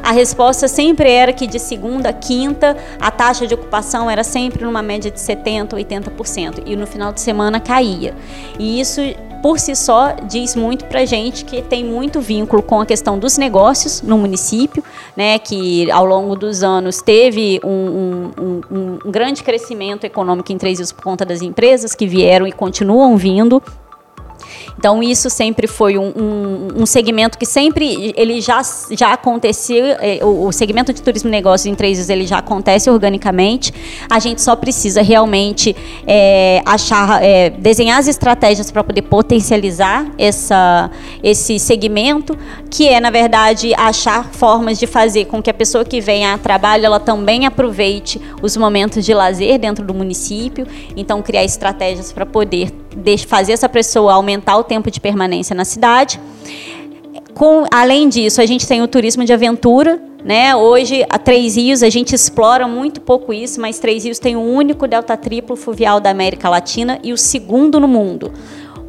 a 0.03 0.11
resposta 0.11 0.67
sempre 0.67 1.09
era 1.09 1.33
que 1.33 1.47
de 1.47 1.59
segunda 1.59 2.09
a 2.09 2.13
quinta 2.13 2.77
a 2.99 3.09
taxa 3.09 3.47
de 3.47 3.53
ocupação 3.53 4.09
era 4.09 4.23
sempre 4.23 4.63
numa 4.63 4.81
média 4.81 5.09
de 5.09 5.19
70%, 5.19 5.73
80%, 5.73 6.63
e 6.65 6.75
no 6.75 6.85
final 6.85 7.11
de 7.11 7.19
semana 7.19 7.59
caía. 7.59 8.13
E 8.59 8.79
isso 8.79 9.01
por 9.41 9.59
si 9.59 9.75
só 9.75 10.13
diz 10.27 10.55
muito 10.55 10.85
para 10.85 11.05
gente 11.05 11.45
que 11.45 11.61
tem 11.61 11.83
muito 11.83 12.21
vínculo 12.21 12.61
com 12.61 12.81
a 12.81 12.85
questão 12.85 13.17
dos 13.17 13.37
negócios 13.37 14.01
no 14.01 14.17
município, 14.17 14.83
né, 15.15 15.39
que 15.39 15.89
ao 15.91 16.05
longo 16.05 16.35
dos 16.35 16.63
anos 16.63 17.01
teve 17.01 17.59
um, 17.63 17.69
um, 17.69 18.31
um, 18.71 18.99
um 19.05 19.11
grande 19.11 19.43
crescimento 19.43 20.03
econômico 20.03 20.51
em 20.51 20.57
Três 20.57 20.79
Rios 20.79 20.91
por 20.91 21.03
conta 21.03 21.25
das 21.25 21.41
empresas 21.41 21.93
que 21.95 22.07
vieram 22.07 22.47
e 22.47 22.51
continuam 22.51 23.17
vindo 23.17 23.61
então 24.77 25.01
isso 25.01 25.29
sempre 25.29 25.67
foi 25.67 25.97
um, 25.97 26.13
um, 26.15 26.67
um 26.83 26.85
segmento 26.85 27.37
que 27.37 27.45
sempre 27.45 28.13
ele 28.15 28.39
já, 28.39 28.61
já 28.91 29.13
acontecia, 29.13 29.97
é, 29.99 30.23
o, 30.23 30.45
o 30.45 30.51
segmento 30.51 30.93
de 30.93 31.01
turismo 31.01 31.29
e 31.29 31.31
negócios 31.31 31.65
em 31.65 31.75
três 31.75 32.09
ele 32.09 32.27
já 32.27 32.37
acontece 32.37 32.89
organicamente. 32.89 33.73
A 34.09 34.19
gente 34.19 34.41
só 34.41 34.55
precisa 34.55 35.01
realmente 35.01 35.75
é, 36.05 36.61
achar, 36.65 37.23
é, 37.23 37.49
desenhar 37.49 37.97
as 37.97 38.07
estratégias 38.07 38.69
para 38.69 38.83
poder 38.83 39.01
potencializar 39.03 40.05
essa, 40.17 40.91
esse 41.23 41.57
segmento, 41.59 42.37
que 42.69 42.87
é 42.87 42.99
na 42.99 43.09
verdade 43.09 43.73
achar 43.75 44.31
formas 44.31 44.77
de 44.77 44.85
fazer 44.85 45.25
com 45.25 45.41
que 45.41 45.49
a 45.49 45.53
pessoa 45.53 45.83
que 45.83 45.99
vem 45.99 46.25
a 46.25 46.37
trabalho 46.37 46.85
ela 46.85 46.99
também 46.99 47.45
aproveite 47.45 48.21
os 48.41 48.55
momentos 48.55 49.03
de 49.03 49.13
lazer 49.13 49.57
dentro 49.57 49.83
do 49.83 49.93
município. 49.93 50.67
Então 50.95 51.21
criar 51.21 51.43
estratégias 51.43 52.11
para 52.11 52.25
poder 52.25 52.86
fazer 53.27 53.53
essa 53.53 53.69
pessoa 53.69 54.13
aumentar 54.13 54.57
o 54.57 54.63
tempo 54.63 54.91
de 54.91 54.99
permanência 54.99 55.55
na 55.55 55.65
cidade. 55.65 56.19
Com, 57.33 57.65
além 57.71 58.09
disso, 58.09 58.41
a 58.41 58.45
gente 58.45 58.67
tem 58.67 58.81
o 58.81 58.87
turismo 58.87 59.23
de 59.23 59.31
aventura. 59.31 60.01
Né? 60.25 60.55
Hoje, 60.55 61.05
a 61.09 61.17
Três 61.17 61.55
Rios, 61.55 61.83
a 61.83 61.89
gente 61.89 62.13
explora 62.13 62.67
muito 62.67 62.99
pouco 62.99 63.31
isso, 63.31 63.61
mas 63.61 63.79
Três 63.79 64.03
Rios 64.03 64.19
tem 64.19 64.35
o 64.35 64.41
único 64.41 64.87
delta 64.87 65.15
triplo 65.15 65.55
fluvial 65.55 65.99
da 65.99 66.09
América 66.09 66.49
Latina 66.49 66.99
e 67.03 67.13
o 67.13 67.17
segundo 67.17 67.79
no 67.79 67.87
mundo. 67.87 68.33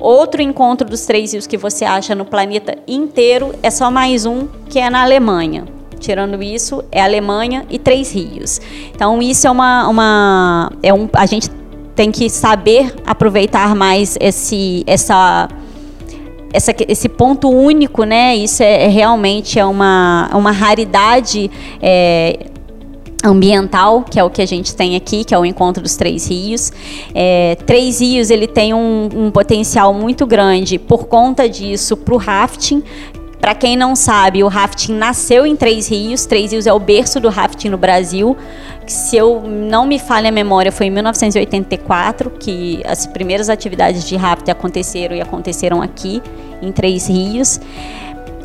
Outro 0.01 0.41
encontro 0.41 0.89
dos 0.89 1.05
Três 1.07 1.33
Rios 1.33 1.47
que 1.47 1.57
você 1.57 1.85
acha 1.85 2.15
no 2.15 2.25
planeta 2.25 2.79
inteiro 2.87 3.55
é 3.63 3.71
só 3.71 3.91
mais 3.91 4.25
um, 4.25 4.49
que 4.69 4.79
é 4.79 4.89
na 4.89 5.03
Alemanha. 5.03 5.65
Tirando 5.99 6.43
isso, 6.43 6.85
é 6.91 7.03
Alemanha 7.03 7.67
e 7.69 7.79
Três 7.79 8.13
Rios. 8.13 8.61
Então, 8.95 9.21
isso 9.21 9.47
é 9.47 9.51
uma. 9.51 9.89
uma 9.89 10.73
é 10.83 10.95
um, 10.95 11.09
a 11.13 11.27
gente 11.27 11.51
tem 11.99 12.13
que 12.13 12.31
saber 12.31 12.95
aproveitar 13.05 13.75
mais 13.75 14.17
esse, 14.21 14.85
essa 14.87 15.49
essa, 16.53 16.73
esse 16.87 17.09
ponto 17.09 17.51
único, 17.51 18.05
né? 18.05 18.37
Isso 18.37 18.63
é, 18.63 18.85
é 18.85 18.89
realmente 18.89 19.59
é 19.59 19.65
uma, 19.65 20.31
uma 20.33 20.53
raridade 20.53 21.51
é, 21.83 22.47
ambiental, 23.25 24.05
que 24.05 24.19
é 24.19 24.23
o 24.23 24.31
que 24.31 24.41
a 24.41 24.47
gente 24.47 24.77
tem 24.77 24.95
aqui, 24.95 25.25
que 25.25 25.35
é 25.35 25.39
o 25.39 25.45
encontro 25.45 25.83
dos 25.83 25.97
Três 25.97 26.29
Rios. 26.29 26.71
É, 27.13 27.57
Três 27.67 28.01
Rios 28.01 28.31
ele 28.31 28.47
tem 28.47 28.73
um, 28.73 29.09
um 29.13 29.31
potencial 29.33 29.93
muito 29.93 30.25
grande 30.25 30.79
por 30.79 31.07
conta 31.07 31.49
disso 31.49 31.97
para 31.97 32.15
o 32.15 32.17
rafting, 32.17 32.81
para 33.41 33.55
quem 33.55 33.77
não 33.77 33.95
sabe, 33.95 34.43
o 34.43 34.49
rafting 34.49 34.95
nasceu 34.95 35.47
em 35.47 35.55
Três 35.55 35.89
Rios. 35.89 36.27
Três 36.27 36.53
Rios 36.53 36.67
é 36.67 36.73
o 36.73 36.79
berço 36.79 37.21
do 37.21 37.29
rafting 37.29 37.69
no 37.69 37.79
Brasil. 37.79 38.37
Se 38.87 39.17
eu 39.17 39.43
não 39.43 39.87
me 39.87 39.99
falha 39.99 40.29
a 40.29 40.33
memória, 40.33 40.73
foi 40.73 40.87
em 40.87 40.91
1984 40.91 42.31
que 42.31 42.83
as 42.85 43.07
primeiras 43.07 43.49
atividades 43.49 44.05
de 44.05 44.17
rafting 44.17 44.51
aconteceram 44.51 45.17
e 45.17 45.21
aconteceram 45.21 45.81
aqui 45.81 46.21
em 46.61 46.73
Três 46.73 47.07
Rios. 47.07 47.61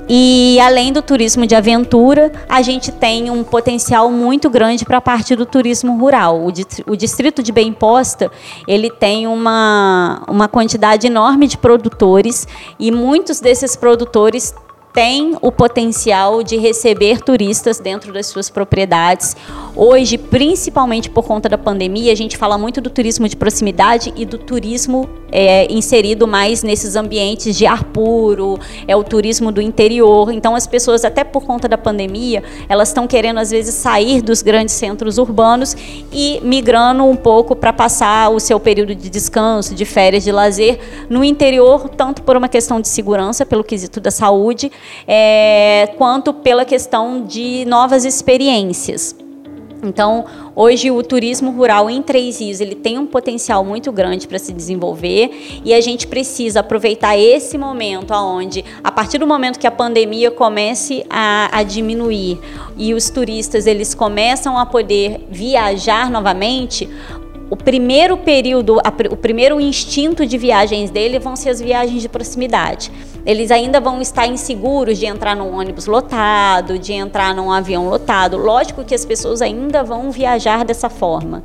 E 0.07 0.59
além 0.59 0.91
do 0.91 1.01
turismo 1.01 1.47
de 1.47 1.55
aventura, 1.55 2.31
a 2.49 2.61
gente 2.61 2.91
tem 2.91 3.31
um 3.31 3.43
potencial 3.43 4.11
muito 4.11 4.49
grande 4.49 4.83
para 4.83 4.97
a 4.97 5.01
parte 5.01 5.35
do 5.35 5.45
turismo 5.45 5.97
rural. 5.97 6.45
O, 6.85 6.95
distrito 6.95 7.41
de 7.41 7.51
Bem 7.53 7.71
Posta, 7.71 8.29
ele 8.67 8.91
tem 8.91 9.27
uma, 9.27 10.21
uma 10.27 10.47
quantidade 10.49 11.07
enorme 11.07 11.47
de 11.47 11.57
produtores 11.57 12.45
e 12.77 12.91
muitos 12.91 13.39
desses 13.39 13.77
produtores 13.77 14.53
tem 14.93 15.35
o 15.41 15.51
potencial 15.51 16.43
de 16.43 16.55
receber 16.57 17.19
turistas 17.21 17.79
dentro 17.79 18.13
das 18.13 18.27
suas 18.27 18.49
propriedades. 18.49 19.35
Hoje, 19.75 20.19
principalmente 20.19 21.09
por 21.09 21.23
conta 21.23 21.49
da 21.49 21.57
pandemia, 21.57 22.11
a 22.11 22.15
gente 22.15 22.37
fala 22.37 22.59
muito 22.59 22.79
do 22.79 22.91
turismo 22.91 23.27
de 23.27 23.35
proximidade 23.35 24.13
e 24.15 24.23
do 24.23 24.37
turismo 24.37 25.09
é, 25.31 25.65
inserido 25.73 26.27
mais 26.27 26.61
nesses 26.61 26.95
ambientes 26.95 27.57
de 27.57 27.65
ar 27.65 27.83
puro, 27.85 28.59
é 28.87 28.95
o 28.95 29.03
turismo 29.03 29.51
do 29.51 29.59
interior. 29.59 30.31
Então, 30.31 30.53
as 30.53 30.67
pessoas, 30.67 31.03
até 31.03 31.23
por 31.23 31.43
conta 31.43 31.67
da 31.67 31.75
pandemia, 31.75 32.43
elas 32.69 32.89
estão 32.89 33.07
querendo 33.07 33.39
às 33.39 33.49
vezes 33.49 33.73
sair 33.73 34.21
dos 34.21 34.43
grandes 34.43 34.75
centros 34.75 35.17
urbanos 35.17 35.75
e 36.11 36.39
migrando 36.43 37.03
um 37.03 37.15
pouco 37.15 37.55
para 37.55 37.73
passar 37.73 38.29
o 38.29 38.39
seu 38.39 38.59
período 38.59 38.93
de 38.93 39.09
descanso, 39.09 39.73
de 39.73 39.85
férias, 39.85 40.23
de 40.23 40.31
lazer 40.31 40.79
no 41.09 41.23
interior, 41.23 41.89
tanto 41.89 42.21
por 42.21 42.37
uma 42.37 42.47
questão 42.47 42.79
de 42.79 42.87
segurança, 42.87 43.43
pelo 43.43 43.63
quesito 43.63 43.99
da 43.99 44.11
saúde, 44.11 44.71
é, 45.07 45.89
quanto 45.97 46.31
pela 46.31 46.63
questão 46.63 47.25
de 47.25 47.65
novas 47.65 48.05
experiências. 48.05 49.15
Então, 49.83 50.25
hoje 50.55 50.89
o 50.89 51.03
turismo 51.03 51.51
rural 51.51 51.89
em 51.89 52.01
Três 52.01 52.39
Rios 52.39 52.61
ele 52.61 52.75
tem 52.75 52.97
um 52.97 53.05
potencial 53.05 53.65
muito 53.65 53.91
grande 53.91 54.27
para 54.27 54.39
se 54.39 54.53
desenvolver 54.53 55.61
e 55.65 55.73
a 55.73 55.81
gente 55.81 56.07
precisa 56.07 56.61
aproveitar 56.61 57.17
esse 57.17 57.57
momento 57.57 58.13
aonde, 58.13 58.63
a 58.83 58.91
partir 58.91 59.17
do 59.17 59.27
momento 59.27 59.59
que 59.59 59.67
a 59.67 59.71
pandemia 59.71 60.31
comece 60.31 61.05
a, 61.09 61.49
a 61.51 61.63
diminuir 61.63 62.39
e 62.77 62.93
os 62.93 63.09
turistas 63.09 63.67
eles 63.67 63.93
começam 63.93 64.57
a 64.57 64.65
poder 64.65 65.25
viajar 65.29 66.09
novamente, 66.09 66.89
o 67.53 67.55
primeiro 67.55 68.17
período, 68.17 68.79
o 69.11 69.15
primeiro 69.15 69.61
instinto 69.61 70.25
de 70.25 70.39
viagens 70.39 70.89
dele 70.89 71.19
vão 71.19 71.35
ser 71.35 71.49
as 71.49 71.61
viagens 71.61 72.01
de 72.01 72.09
proximidade. 72.09 72.91
Eles 73.23 73.51
ainda 73.51 73.79
vão 73.79 74.01
estar 74.01 74.25
inseguros 74.25 74.97
de 74.97 75.05
entrar 75.05 75.35
num 75.35 75.55
ônibus 75.55 75.85
lotado, 75.85 76.79
de 76.79 76.93
entrar 76.93 77.35
num 77.35 77.51
avião 77.51 77.87
lotado. 77.89 78.37
Lógico 78.37 78.83
que 78.83 78.95
as 78.95 79.05
pessoas 79.05 79.39
ainda 79.39 79.83
vão 79.83 80.09
viajar 80.09 80.65
dessa 80.65 80.89
forma. 80.89 81.43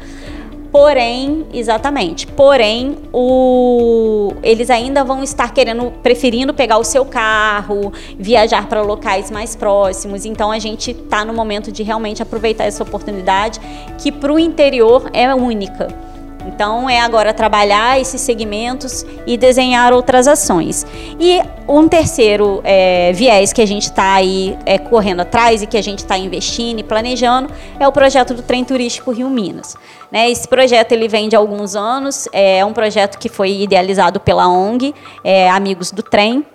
Porém, 0.79 1.45
exatamente. 1.53 2.25
Porém, 2.25 2.99
o, 3.13 4.33
eles 4.45 4.71
ainda 4.71 5.03
vão 5.03 5.25
estar 5.25 5.53
querendo, 5.53 5.91
preferindo 6.05 6.55
pegar 6.55 6.79
o 6.79 6.85
seu 6.85 7.05
carro, 7.05 7.93
viajar 8.17 8.69
para 8.69 8.81
locais 8.81 9.29
mais 9.29 9.57
próximos. 9.57 10.25
Então, 10.25 10.53
a 10.53 10.59
gente 10.61 10.93
está 10.93 11.25
no 11.25 11.35
momento 11.35 11.73
de 11.73 11.83
realmente 11.83 12.23
aproveitar 12.23 12.63
essa 12.63 12.85
oportunidade, 12.85 13.59
que 13.99 14.13
para 14.13 14.33
o 14.33 14.39
interior 14.39 15.11
é 15.13 15.35
única. 15.35 16.08
Então 16.49 16.89
é 16.89 16.99
agora 17.01 17.35
trabalhar 17.35 18.01
esses 18.01 18.21
segmentos 18.21 19.05
e 19.27 19.37
desenhar 19.37 19.93
outras 19.93 20.27
ações. 20.27 20.87
E 21.21 21.41
um 21.69 21.87
terceiro 21.87 22.61
é, 22.65 23.13
viés 23.13 23.53
que 23.53 23.61
a 23.61 23.67
gente 23.67 23.85
está 23.85 24.15
aí 24.15 24.57
é, 24.65 24.79
correndo 24.79 25.21
atrás 25.21 25.63
e 25.63 25.67
que 25.67 25.77
a 25.77 25.83
gente 25.83 25.99
está 25.99 26.17
investindo 26.17 26.81
e 26.81 26.83
planejando 26.83 27.53
é 27.79 27.87
o 27.87 27.93
projeto 27.93 28.33
do 28.33 28.43
trem 28.43 28.65
turístico 28.65 29.13
Rio 29.13 29.29
Minas. 29.29 29.77
Né, 30.11 30.31
esse 30.31 30.49
projeto 30.49 30.93
ele 30.93 31.07
vem 31.07 31.29
de 31.29 31.37
alguns 31.37 31.77
anos, 31.77 32.27
é 32.33 32.65
um 32.65 32.73
projeto 32.73 33.19
que 33.19 33.29
foi 33.29 33.61
idealizado 33.61 34.19
pela 34.19 34.49
ONG 34.49 34.95
é, 35.23 35.51
Amigos 35.51 35.91
do 35.91 36.03
Trem, 36.03 36.47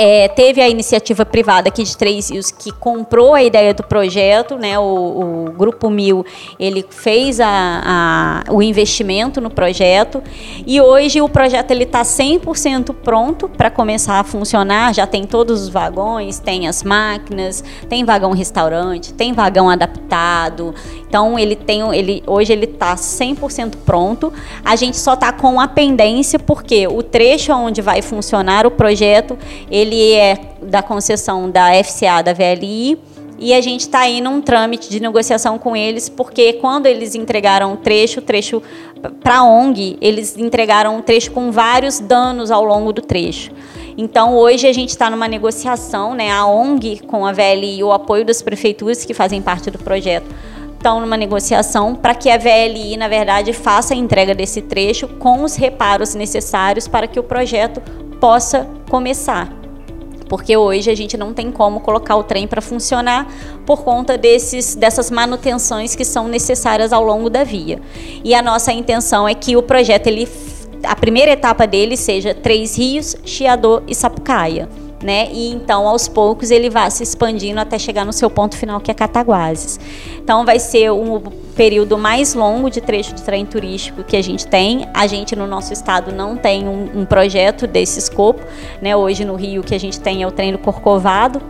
é, 0.00 0.28
teve 0.28 0.60
a 0.60 0.68
iniciativa 0.68 1.26
privada 1.26 1.68
aqui 1.68 1.82
de 1.82 1.96
Três 1.96 2.30
Rios 2.30 2.52
que 2.52 2.70
comprou 2.70 3.34
a 3.34 3.42
ideia 3.42 3.74
do 3.74 3.82
projeto, 3.82 4.56
né? 4.56 4.78
O, 4.78 4.84
o 5.48 5.52
Grupo 5.56 5.90
Mil 5.90 6.24
ele 6.56 6.86
fez 6.88 7.40
a, 7.40 8.44
a, 8.48 8.52
o 8.52 8.62
investimento 8.62 9.40
no 9.40 9.50
projeto 9.50 10.22
e 10.64 10.80
hoje 10.80 11.20
o 11.20 11.28
projeto 11.28 11.72
ele 11.72 11.82
está 11.82 12.02
100% 12.02 12.94
pronto 12.94 13.48
para 13.48 13.72
começar 13.72 14.20
a 14.20 14.24
funcionar. 14.24 14.94
Já 14.94 15.04
tem 15.04 15.24
todos 15.24 15.62
os 15.62 15.68
vagões, 15.68 16.38
tem 16.38 16.68
as 16.68 16.84
máquinas, 16.84 17.64
tem 17.88 18.04
vagão 18.04 18.30
restaurante, 18.30 19.12
tem 19.12 19.32
vagão 19.32 19.68
adaptado. 19.68 20.76
Então 21.08 21.36
ele 21.36 21.56
tem, 21.56 21.80
ele 21.92 22.22
hoje 22.24 22.52
ele 22.52 22.66
está 22.66 22.94
100% 22.94 23.74
pronto. 23.84 24.32
A 24.64 24.76
gente 24.76 24.96
só 24.96 25.14
está 25.14 25.32
com 25.32 25.60
a 25.60 25.66
pendência 25.66 26.38
porque 26.38 26.86
o 26.86 27.02
trecho 27.02 27.52
onde 27.52 27.82
vai 27.82 28.00
funcionar 28.00 28.64
o 28.64 28.70
projeto 28.70 29.36
ele 29.68 29.87
ele 29.88 30.12
é 30.12 30.38
da 30.62 30.82
concessão 30.82 31.50
da 31.50 31.72
FCA, 31.82 32.22
da 32.22 32.32
VLI, 32.32 32.98
e 33.40 33.54
a 33.54 33.60
gente 33.60 33.82
está 33.82 34.00
aí 34.00 34.20
num 34.20 34.40
trâmite 34.40 34.90
de 34.90 35.00
negociação 35.00 35.58
com 35.58 35.76
eles, 35.76 36.08
porque 36.08 36.54
quando 36.54 36.86
eles 36.86 37.14
entregaram 37.14 37.72
o 37.72 37.76
trecho, 37.76 38.20
trecho 38.20 38.60
para 39.22 39.38
a 39.38 39.44
ONG, 39.44 39.96
eles 40.00 40.36
entregaram 40.36 40.96
um 40.96 41.02
trecho 41.02 41.30
com 41.30 41.52
vários 41.52 42.00
danos 42.00 42.50
ao 42.50 42.64
longo 42.64 42.92
do 42.92 43.00
trecho. 43.00 43.52
Então, 43.96 44.36
hoje 44.36 44.66
a 44.66 44.72
gente 44.72 44.90
está 44.90 45.08
numa 45.08 45.28
negociação, 45.28 46.14
né, 46.14 46.32
a 46.32 46.46
ONG 46.46 47.00
com 47.06 47.24
a 47.24 47.32
VLI 47.32 47.78
e 47.78 47.84
o 47.84 47.92
apoio 47.92 48.24
das 48.24 48.42
prefeituras 48.42 49.04
que 49.04 49.14
fazem 49.14 49.40
parte 49.40 49.70
do 49.70 49.78
projeto 49.78 50.26
estão 50.76 51.00
numa 51.00 51.16
negociação 51.16 51.94
para 51.94 52.14
que 52.14 52.30
a 52.30 52.38
VLI, 52.38 52.96
na 52.96 53.08
verdade, 53.08 53.52
faça 53.52 53.94
a 53.94 53.96
entrega 53.96 54.34
desse 54.34 54.62
trecho 54.62 55.08
com 55.08 55.42
os 55.42 55.56
reparos 55.56 56.14
necessários 56.14 56.86
para 56.86 57.06
que 57.06 57.18
o 57.18 57.22
projeto 57.22 57.80
possa 58.20 58.68
começar 58.88 59.57
porque 60.28 60.56
hoje 60.56 60.90
a 60.90 60.94
gente 60.94 61.16
não 61.16 61.32
tem 61.32 61.50
como 61.50 61.80
colocar 61.80 62.16
o 62.16 62.22
trem 62.22 62.46
para 62.46 62.60
funcionar 62.60 63.26
por 63.64 63.82
conta 63.82 64.18
desses, 64.18 64.74
dessas 64.74 65.10
manutenções 65.10 65.94
que 65.94 66.04
são 66.04 66.28
necessárias 66.28 66.92
ao 66.92 67.02
longo 67.02 67.30
da 67.30 67.44
via. 67.44 67.80
E 68.22 68.34
a 68.34 68.42
nossa 68.42 68.72
intenção 68.72 69.28
é 69.28 69.34
que 69.34 69.56
o 69.56 69.62
projeto, 69.62 70.06
ele, 70.06 70.28
a 70.84 70.94
primeira 70.94 71.32
etapa 71.32 71.66
dele 71.66 71.96
seja 71.96 72.34
Três 72.34 72.76
Rios, 72.76 73.16
Chiador 73.24 73.82
e 73.86 73.94
Sapucaia 73.94 74.68
né? 75.02 75.28
E 75.32 75.50
então 75.50 75.86
aos 75.86 76.08
poucos 76.08 76.50
ele 76.50 76.68
vai 76.68 76.90
se 76.90 77.02
expandindo 77.02 77.60
até 77.60 77.78
chegar 77.78 78.04
no 78.04 78.12
seu 78.12 78.28
ponto 78.28 78.56
final 78.56 78.80
que 78.80 78.90
é 78.90 78.94
Cataguases. 78.94 79.78
Então 80.18 80.44
vai 80.44 80.58
ser 80.58 80.90
um 80.90 81.20
período 81.54 81.96
mais 81.96 82.34
longo 82.34 82.70
de 82.70 82.80
trecho 82.80 83.14
de 83.14 83.22
trem 83.22 83.46
turístico 83.46 84.02
que 84.02 84.16
a 84.16 84.22
gente 84.22 84.46
tem. 84.46 84.88
A 84.94 85.06
gente 85.06 85.34
no 85.36 85.46
nosso 85.46 85.72
estado 85.72 86.12
não 86.12 86.36
tem 86.36 86.66
um, 86.66 87.00
um 87.00 87.04
projeto 87.04 87.66
desse 87.66 87.98
escopo, 87.98 88.42
né? 88.82 88.96
Hoje 88.96 89.24
no 89.24 89.34
Rio 89.34 89.62
que 89.62 89.74
a 89.74 89.80
gente 89.80 90.00
tem 90.00 90.22
é 90.22 90.26
o 90.26 90.30
trem 90.30 90.52
do 90.52 90.58
Corcovado, 90.58 91.40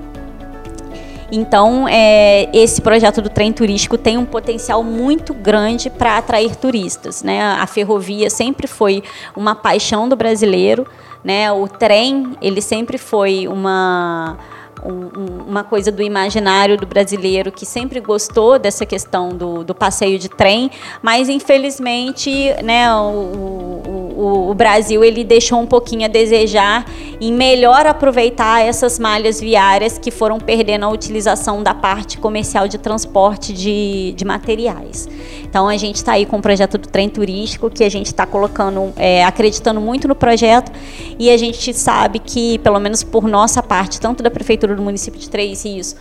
então, 1.31 1.87
é, 1.87 2.49
esse 2.55 2.81
projeto 2.81 3.21
do 3.21 3.29
trem 3.29 3.53
turístico 3.53 3.99
tem 3.99 4.17
um 4.17 4.25
potencial 4.25 4.83
muito 4.83 5.35
grande 5.35 5.91
para 5.91 6.17
atrair 6.17 6.57
turistas. 6.57 7.23
Né? 7.23 7.43
A 7.43 7.67
ferrovia 7.67 8.31
sempre 8.31 8.67
foi 8.67 9.03
uma 9.37 9.55
paixão 9.55 10.09
do 10.09 10.17
brasileiro. 10.17 10.87
Né? 11.23 11.51
O 11.53 11.67
trem, 11.67 12.37
ele 12.41 12.61
sempre 12.61 12.97
foi 12.97 13.49
uma 13.49 14.39
um, 14.85 15.49
uma 15.49 15.65
coisa 15.65 15.91
do 15.91 16.03
imaginário 16.03 16.77
do 16.77 16.87
brasileiro 16.87 17.51
que 17.51 17.67
sempre 17.67 18.01
gostou 18.01 18.59
dessa 18.59 18.85
questão 18.87 19.31
do, 19.31 19.65
do 19.65 19.75
passeio 19.75 20.19
de 20.19 20.29
trem, 20.29 20.71
mas 21.03 21.29
infelizmente 21.29 22.31
né, 22.63 22.93
o, 22.95 23.03
o, 23.03 23.83
o, 24.21 24.55
Brasil 24.55 25.05
ele 25.05 25.23
deixou 25.23 25.61
um 25.61 25.67
pouquinho 25.67 26.05
a 26.05 26.09
desejar 26.09 26.85
em 27.21 27.33
melhor 27.33 27.87
aproveitar 27.87 28.61
essas 28.61 28.99
malhas 28.99 29.41
viárias 29.41 29.97
que 29.97 30.11
foram 30.11 30.41
perdendo 30.41 30.85
a 30.85 30.89
utilização 30.89 31.63
da 31.63 31.73
parte 31.73 32.19
comercial 32.19 32.67
de 32.67 32.79
transporte 32.79 33.53
de, 33.53 34.13
de 34.17 34.25
materiais. 34.25 35.09
Então 35.45 35.69
a 35.69 35.77
gente 35.77 35.97
está 35.97 36.13
aí 36.13 36.27
com 36.27 36.39
o 36.39 36.43
projeto 36.43 36.77
do 36.79 36.89
trem 36.89 37.09
turístico 37.09 37.71
que 37.71 37.85
a 37.85 37.89
gente 37.89 38.07
está 38.07 38.27
colocando, 38.27 38.93
é, 38.97 39.25
acreditando 39.25 39.81
muito 39.81 40.09
no 40.09 40.17
projeto 40.17 40.73
e 41.17 41.31
a 41.31 41.37
gente 41.37 41.73
sabe 41.73 42.19
que, 42.19 42.59
pelo 42.59 42.81
menos 42.81 43.05
por 43.05 43.29
nossa 43.29 43.63
parte, 43.63 44.01
tanto 44.01 44.21
da 44.21 44.31
prefeitura 44.31 44.75
do 44.75 44.83
município 44.83 45.21
de 45.21 45.31
Três 45.31 45.65
Rios, 45.65 45.95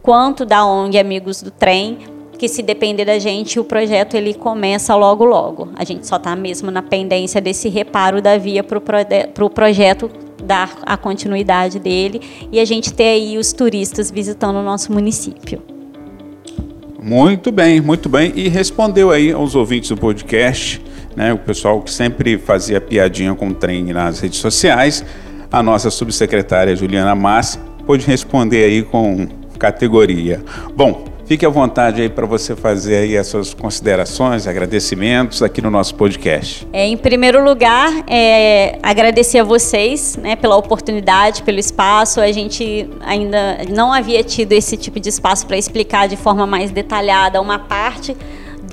quanto 0.00 0.44
da 0.44 0.64
ONG 0.64 0.96
Amigos 0.98 1.42
do 1.42 1.50
Trem, 1.50 1.98
que 2.38 2.48
se 2.48 2.62
depender 2.62 3.04
da 3.04 3.18
gente, 3.18 3.58
o 3.58 3.64
projeto 3.64 4.14
ele 4.16 4.34
começa 4.34 4.94
logo 4.94 5.24
logo. 5.24 5.70
A 5.76 5.84
gente 5.84 6.06
só 6.06 6.16
está 6.16 6.34
mesmo 6.34 6.70
na 6.70 6.82
pendência 6.82 7.40
desse 7.40 7.68
reparo 7.68 8.20
da 8.20 8.36
via 8.36 8.62
para 8.62 8.78
o 9.44 9.50
projeto 9.50 10.10
dar 10.42 10.78
a 10.84 10.96
continuidade 10.96 11.78
dele 11.78 12.20
e 12.52 12.60
a 12.60 12.64
gente 12.64 12.92
ter 12.92 13.04
aí 13.04 13.38
os 13.38 13.52
turistas 13.52 14.10
visitando 14.10 14.56
o 14.56 14.62
nosso 14.62 14.92
município. 14.92 15.62
Muito 17.02 17.52
bem, 17.52 17.80
muito 17.80 18.08
bem. 18.08 18.32
E 18.34 18.48
respondeu 18.48 19.10
aí 19.10 19.30
aos 19.30 19.54
ouvintes 19.54 19.90
do 19.90 19.96
podcast, 19.96 20.82
né, 21.14 21.32
o 21.32 21.38
pessoal 21.38 21.80
que 21.82 21.90
sempre 21.90 22.38
fazia 22.38 22.80
piadinha 22.80 23.34
com 23.34 23.48
o 23.48 23.54
trem 23.54 23.84
nas 23.92 24.20
redes 24.20 24.38
sociais, 24.38 25.04
a 25.52 25.62
nossa 25.62 25.90
subsecretária 25.90 26.74
Juliana 26.74 27.14
Massi 27.14 27.58
pôde 27.86 28.06
responder 28.06 28.64
aí 28.64 28.82
com 28.82 29.28
categoria. 29.58 30.42
Bom, 30.74 31.04
Fique 31.26 31.46
à 31.46 31.48
vontade 31.48 32.02
aí 32.02 32.08
para 32.10 32.26
você 32.26 32.54
fazer 32.54 32.96
aí 32.96 33.16
as 33.16 33.26
suas 33.28 33.54
considerações, 33.54 34.46
agradecimentos 34.46 35.42
aqui 35.42 35.62
no 35.62 35.70
nosso 35.70 35.94
podcast. 35.94 36.68
É, 36.70 36.86
em 36.86 36.98
primeiro 36.98 37.42
lugar, 37.42 37.90
é, 38.06 38.78
agradecer 38.82 39.38
a 39.38 39.44
vocês 39.44 40.18
né, 40.18 40.36
pela 40.36 40.54
oportunidade, 40.56 41.42
pelo 41.42 41.58
espaço. 41.58 42.20
A 42.20 42.30
gente 42.30 42.90
ainda 43.00 43.58
não 43.70 43.90
havia 43.90 44.22
tido 44.22 44.52
esse 44.52 44.76
tipo 44.76 45.00
de 45.00 45.08
espaço 45.08 45.46
para 45.46 45.56
explicar 45.56 46.08
de 46.08 46.16
forma 46.16 46.46
mais 46.46 46.70
detalhada 46.70 47.40
uma 47.40 47.58
parte 47.58 48.14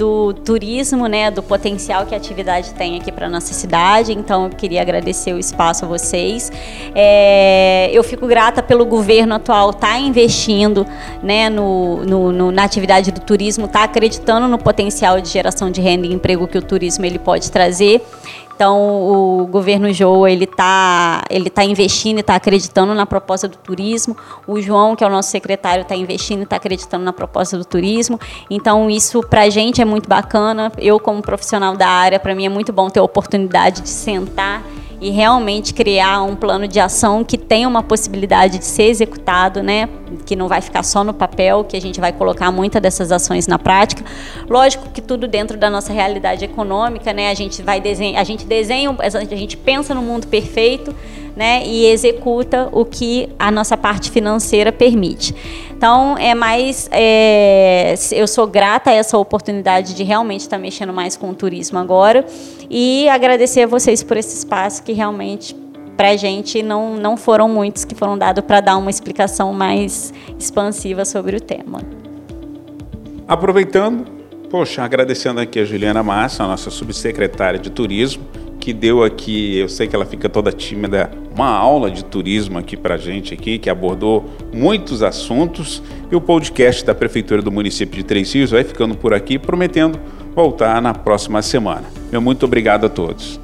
do 0.01 0.33
turismo, 0.33 1.05
né, 1.05 1.29
do 1.29 1.43
potencial 1.43 2.07
que 2.07 2.15
a 2.15 2.17
atividade 2.17 2.73
tem 2.73 2.97
aqui 2.97 3.11
para 3.11 3.29
nossa 3.29 3.53
cidade. 3.53 4.11
Então, 4.11 4.45
eu 4.45 4.49
queria 4.49 4.81
agradecer 4.81 5.31
o 5.31 5.37
espaço 5.37 5.85
a 5.85 5.87
vocês. 5.87 6.51
É, 6.95 7.87
eu 7.93 8.03
fico 8.03 8.25
grata 8.25 8.63
pelo 8.63 8.83
governo 8.83 9.35
atual 9.35 9.69
estar 9.69 9.89
tá 9.89 9.99
investindo, 9.99 10.87
né, 11.21 11.51
no, 11.51 12.03
no, 12.03 12.31
no, 12.31 12.51
na 12.51 12.63
atividade 12.63 13.11
do 13.11 13.21
turismo, 13.21 13.65
estar 13.65 13.79
tá 13.79 13.85
acreditando 13.85 14.47
no 14.47 14.57
potencial 14.57 15.21
de 15.21 15.29
geração 15.29 15.69
de 15.69 15.79
renda 15.79 16.07
e 16.07 16.13
emprego 16.13 16.47
que 16.47 16.57
o 16.57 16.63
turismo 16.63 17.05
ele 17.05 17.19
pode 17.19 17.51
trazer. 17.51 18.01
Então, 18.61 18.77
o 18.79 19.47
governo 19.47 19.91
Joa, 19.91 20.29
ele 20.29 20.43
está 20.43 21.23
ele 21.31 21.49
tá 21.49 21.63
investindo 21.63 22.17
e 22.17 22.19
está 22.19 22.35
acreditando 22.35 22.93
na 22.93 23.07
proposta 23.07 23.47
do 23.47 23.57
turismo. 23.57 24.15
O 24.45 24.61
João, 24.61 24.95
que 24.95 25.03
é 25.03 25.07
o 25.07 25.09
nosso 25.09 25.31
secretário, 25.31 25.81
está 25.81 25.95
investindo 25.95 26.41
e 26.41 26.43
está 26.43 26.57
acreditando 26.57 27.03
na 27.03 27.11
proposta 27.11 27.57
do 27.57 27.65
turismo. 27.65 28.19
Então, 28.51 28.87
isso 28.87 29.23
para 29.23 29.41
a 29.41 29.49
gente 29.49 29.81
é 29.81 29.85
muito 29.85 30.07
bacana. 30.07 30.71
Eu, 30.77 30.99
como 30.99 31.23
profissional 31.23 31.75
da 31.75 31.87
área, 31.87 32.19
para 32.19 32.35
mim 32.35 32.45
é 32.45 32.49
muito 32.49 32.71
bom 32.71 32.87
ter 32.87 32.99
a 32.99 33.03
oportunidade 33.03 33.81
de 33.81 33.89
sentar 33.89 34.61
e 35.01 35.09
realmente 35.09 35.73
criar 35.73 36.21
um 36.21 36.35
plano 36.35 36.67
de 36.67 36.79
ação 36.79 37.23
que 37.23 37.35
tenha 37.35 37.67
uma 37.67 37.81
possibilidade 37.81 38.59
de 38.59 38.65
ser 38.65 38.83
executado, 38.83 39.63
né? 39.63 39.89
Que 40.27 40.35
não 40.35 40.47
vai 40.47 40.61
ficar 40.61 40.83
só 40.83 41.03
no 41.03 41.11
papel, 41.11 41.63
que 41.63 41.75
a 41.75 41.81
gente 41.81 41.99
vai 41.99 42.13
colocar 42.13 42.51
muitas 42.51 42.79
dessas 42.79 43.11
ações 43.11 43.47
na 43.47 43.57
prática. 43.57 44.05
Lógico 44.47 44.89
que 44.89 45.01
tudo 45.01 45.27
dentro 45.27 45.57
da 45.57 45.71
nossa 45.71 45.91
realidade 45.91 46.45
econômica, 46.45 47.11
né? 47.13 47.31
A 47.31 47.33
gente 47.33 47.63
vai 47.63 47.81
desenhar, 47.81 48.21
a 48.21 48.23
gente 48.23 48.45
desenha, 48.45 48.95
a 48.99 49.35
gente 49.35 49.57
pensa 49.57 49.95
no 49.95 50.03
mundo 50.03 50.27
perfeito, 50.27 50.95
né? 51.35 51.63
E 51.65 51.85
executa 51.85 52.69
o 52.71 52.85
que 52.85 53.29
a 53.37 53.51
nossa 53.51 53.77
parte 53.77 54.11
financeira 54.11 54.71
permite. 54.71 55.35
Então, 55.75 56.17
é 56.17 56.35
mais. 56.35 56.87
É, 56.91 57.95
eu 58.11 58.27
sou 58.27 58.47
grata 58.47 58.91
a 58.91 58.93
essa 58.93 59.17
oportunidade 59.17 59.93
de 59.93 60.03
realmente 60.03 60.41
estar 60.41 60.57
mexendo 60.57 60.93
mais 60.93 61.17
com 61.17 61.29
o 61.29 61.33
turismo 61.33 61.79
agora 61.79 62.25
e 62.69 63.07
agradecer 63.09 63.63
a 63.63 63.67
vocês 63.67 64.03
por 64.03 64.17
esse 64.17 64.37
espaço 64.37 64.83
que 64.83 64.93
realmente 64.93 65.55
para 65.97 66.09
a 66.09 66.17
gente 66.17 66.63
não, 66.63 66.95
não 66.95 67.15
foram 67.15 67.47
muitos 67.47 67.85
que 67.85 67.93
foram 67.93 68.17
dados 68.17 68.43
para 68.43 68.59
dar 68.59 68.77
uma 68.77 68.89
explicação 68.89 69.53
mais 69.53 70.13
expansiva 70.39 71.05
sobre 71.05 71.35
o 71.35 71.39
tema. 71.39 71.81
Aproveitando, 73.27 74.05
poxa, 74.49 74.83
agradecendo 74.83 75.39
aqui 75.39 75.59
a 75.59 75.63
Juliana 75.63 76.01
Massa, 76.01 76.43
a 76.43 76.47
nossa 76.47 76.69
subsecretária 76.69 77.59
de 77.59 77.69
Turismo, 77.69 78.23
que 78.61 78.71
deu 78.71 79.03
aqui, 79.03 79.57
eu 79.57 79.67
sei 79.67 79.87
que 79.87 79.95
ela 79.95 80.05
fica 80.05 80.29
toda 80.29 80.51
tímida, 80.51 81.09
uma 81.35 81.49
aula 81.49 81.89
de 81.89 82.05
turismo 82.05 82.59
aqui 82.59 82.77
para 82.77 82.95
gente 82.95 83.33
aqui, 83.33 83.57
que 83.57 83.69
abordou 83.69 84.29
muitos 84.53 85.01
assuntos. 85.01 85.81
E 86.11 86.15
o 86.15 86.21
podcast 86.21 86.85
da 86.85 86.93
Prefeitura 86.93 87.41
do 87.41 87.51
município 87.51 87.97
de 87.97 88.03
Três 88.03 88.31
Rios 88.31 88.51
vai 88.51 88.63
ficando 88.63 88.95
por 88.95 89.15
aqui, 89.15 89.39
prometendo 89.39 89.99
voltar 90.35 90.79
na 90.79 90.93
próxima 90.93 91.41
semana. 91.41 91.85
Meu 92.11 92.21
muito 92.21 92.45
obrigado 92.45 92.85
a 92.85 92.89
todos. 92.89 93.39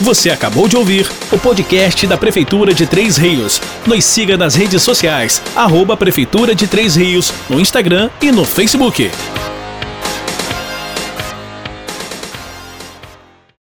Você 0.00 0.30
acabou 0.30 0.66
de 0.66 0.74
ouvir 0.74 1.06
o 1.30 1.38
podcast 1.38 2.06
da 2.06 2.16
Prefeitura 2.16 2.72
de 2.72 2.86
Três 2.86 3.18
Rios. 3.18 3.60
Nos 3.86 4.02
siga 4.02 4.38
nas 4.38 4.54
redes 4.54 4.82
sociais, 4.82 5.42
arroba 5.54 5.98
Prefeitura 5.98 6.54
de 6.54 6.66
Três 6.66 6.96
Rios, 6.96 7.30
no 7.50 7.60
Instagram 7.60 8.08
e 8.22 8.32
no 8.32 8.46
Facebook. 8.46 9.10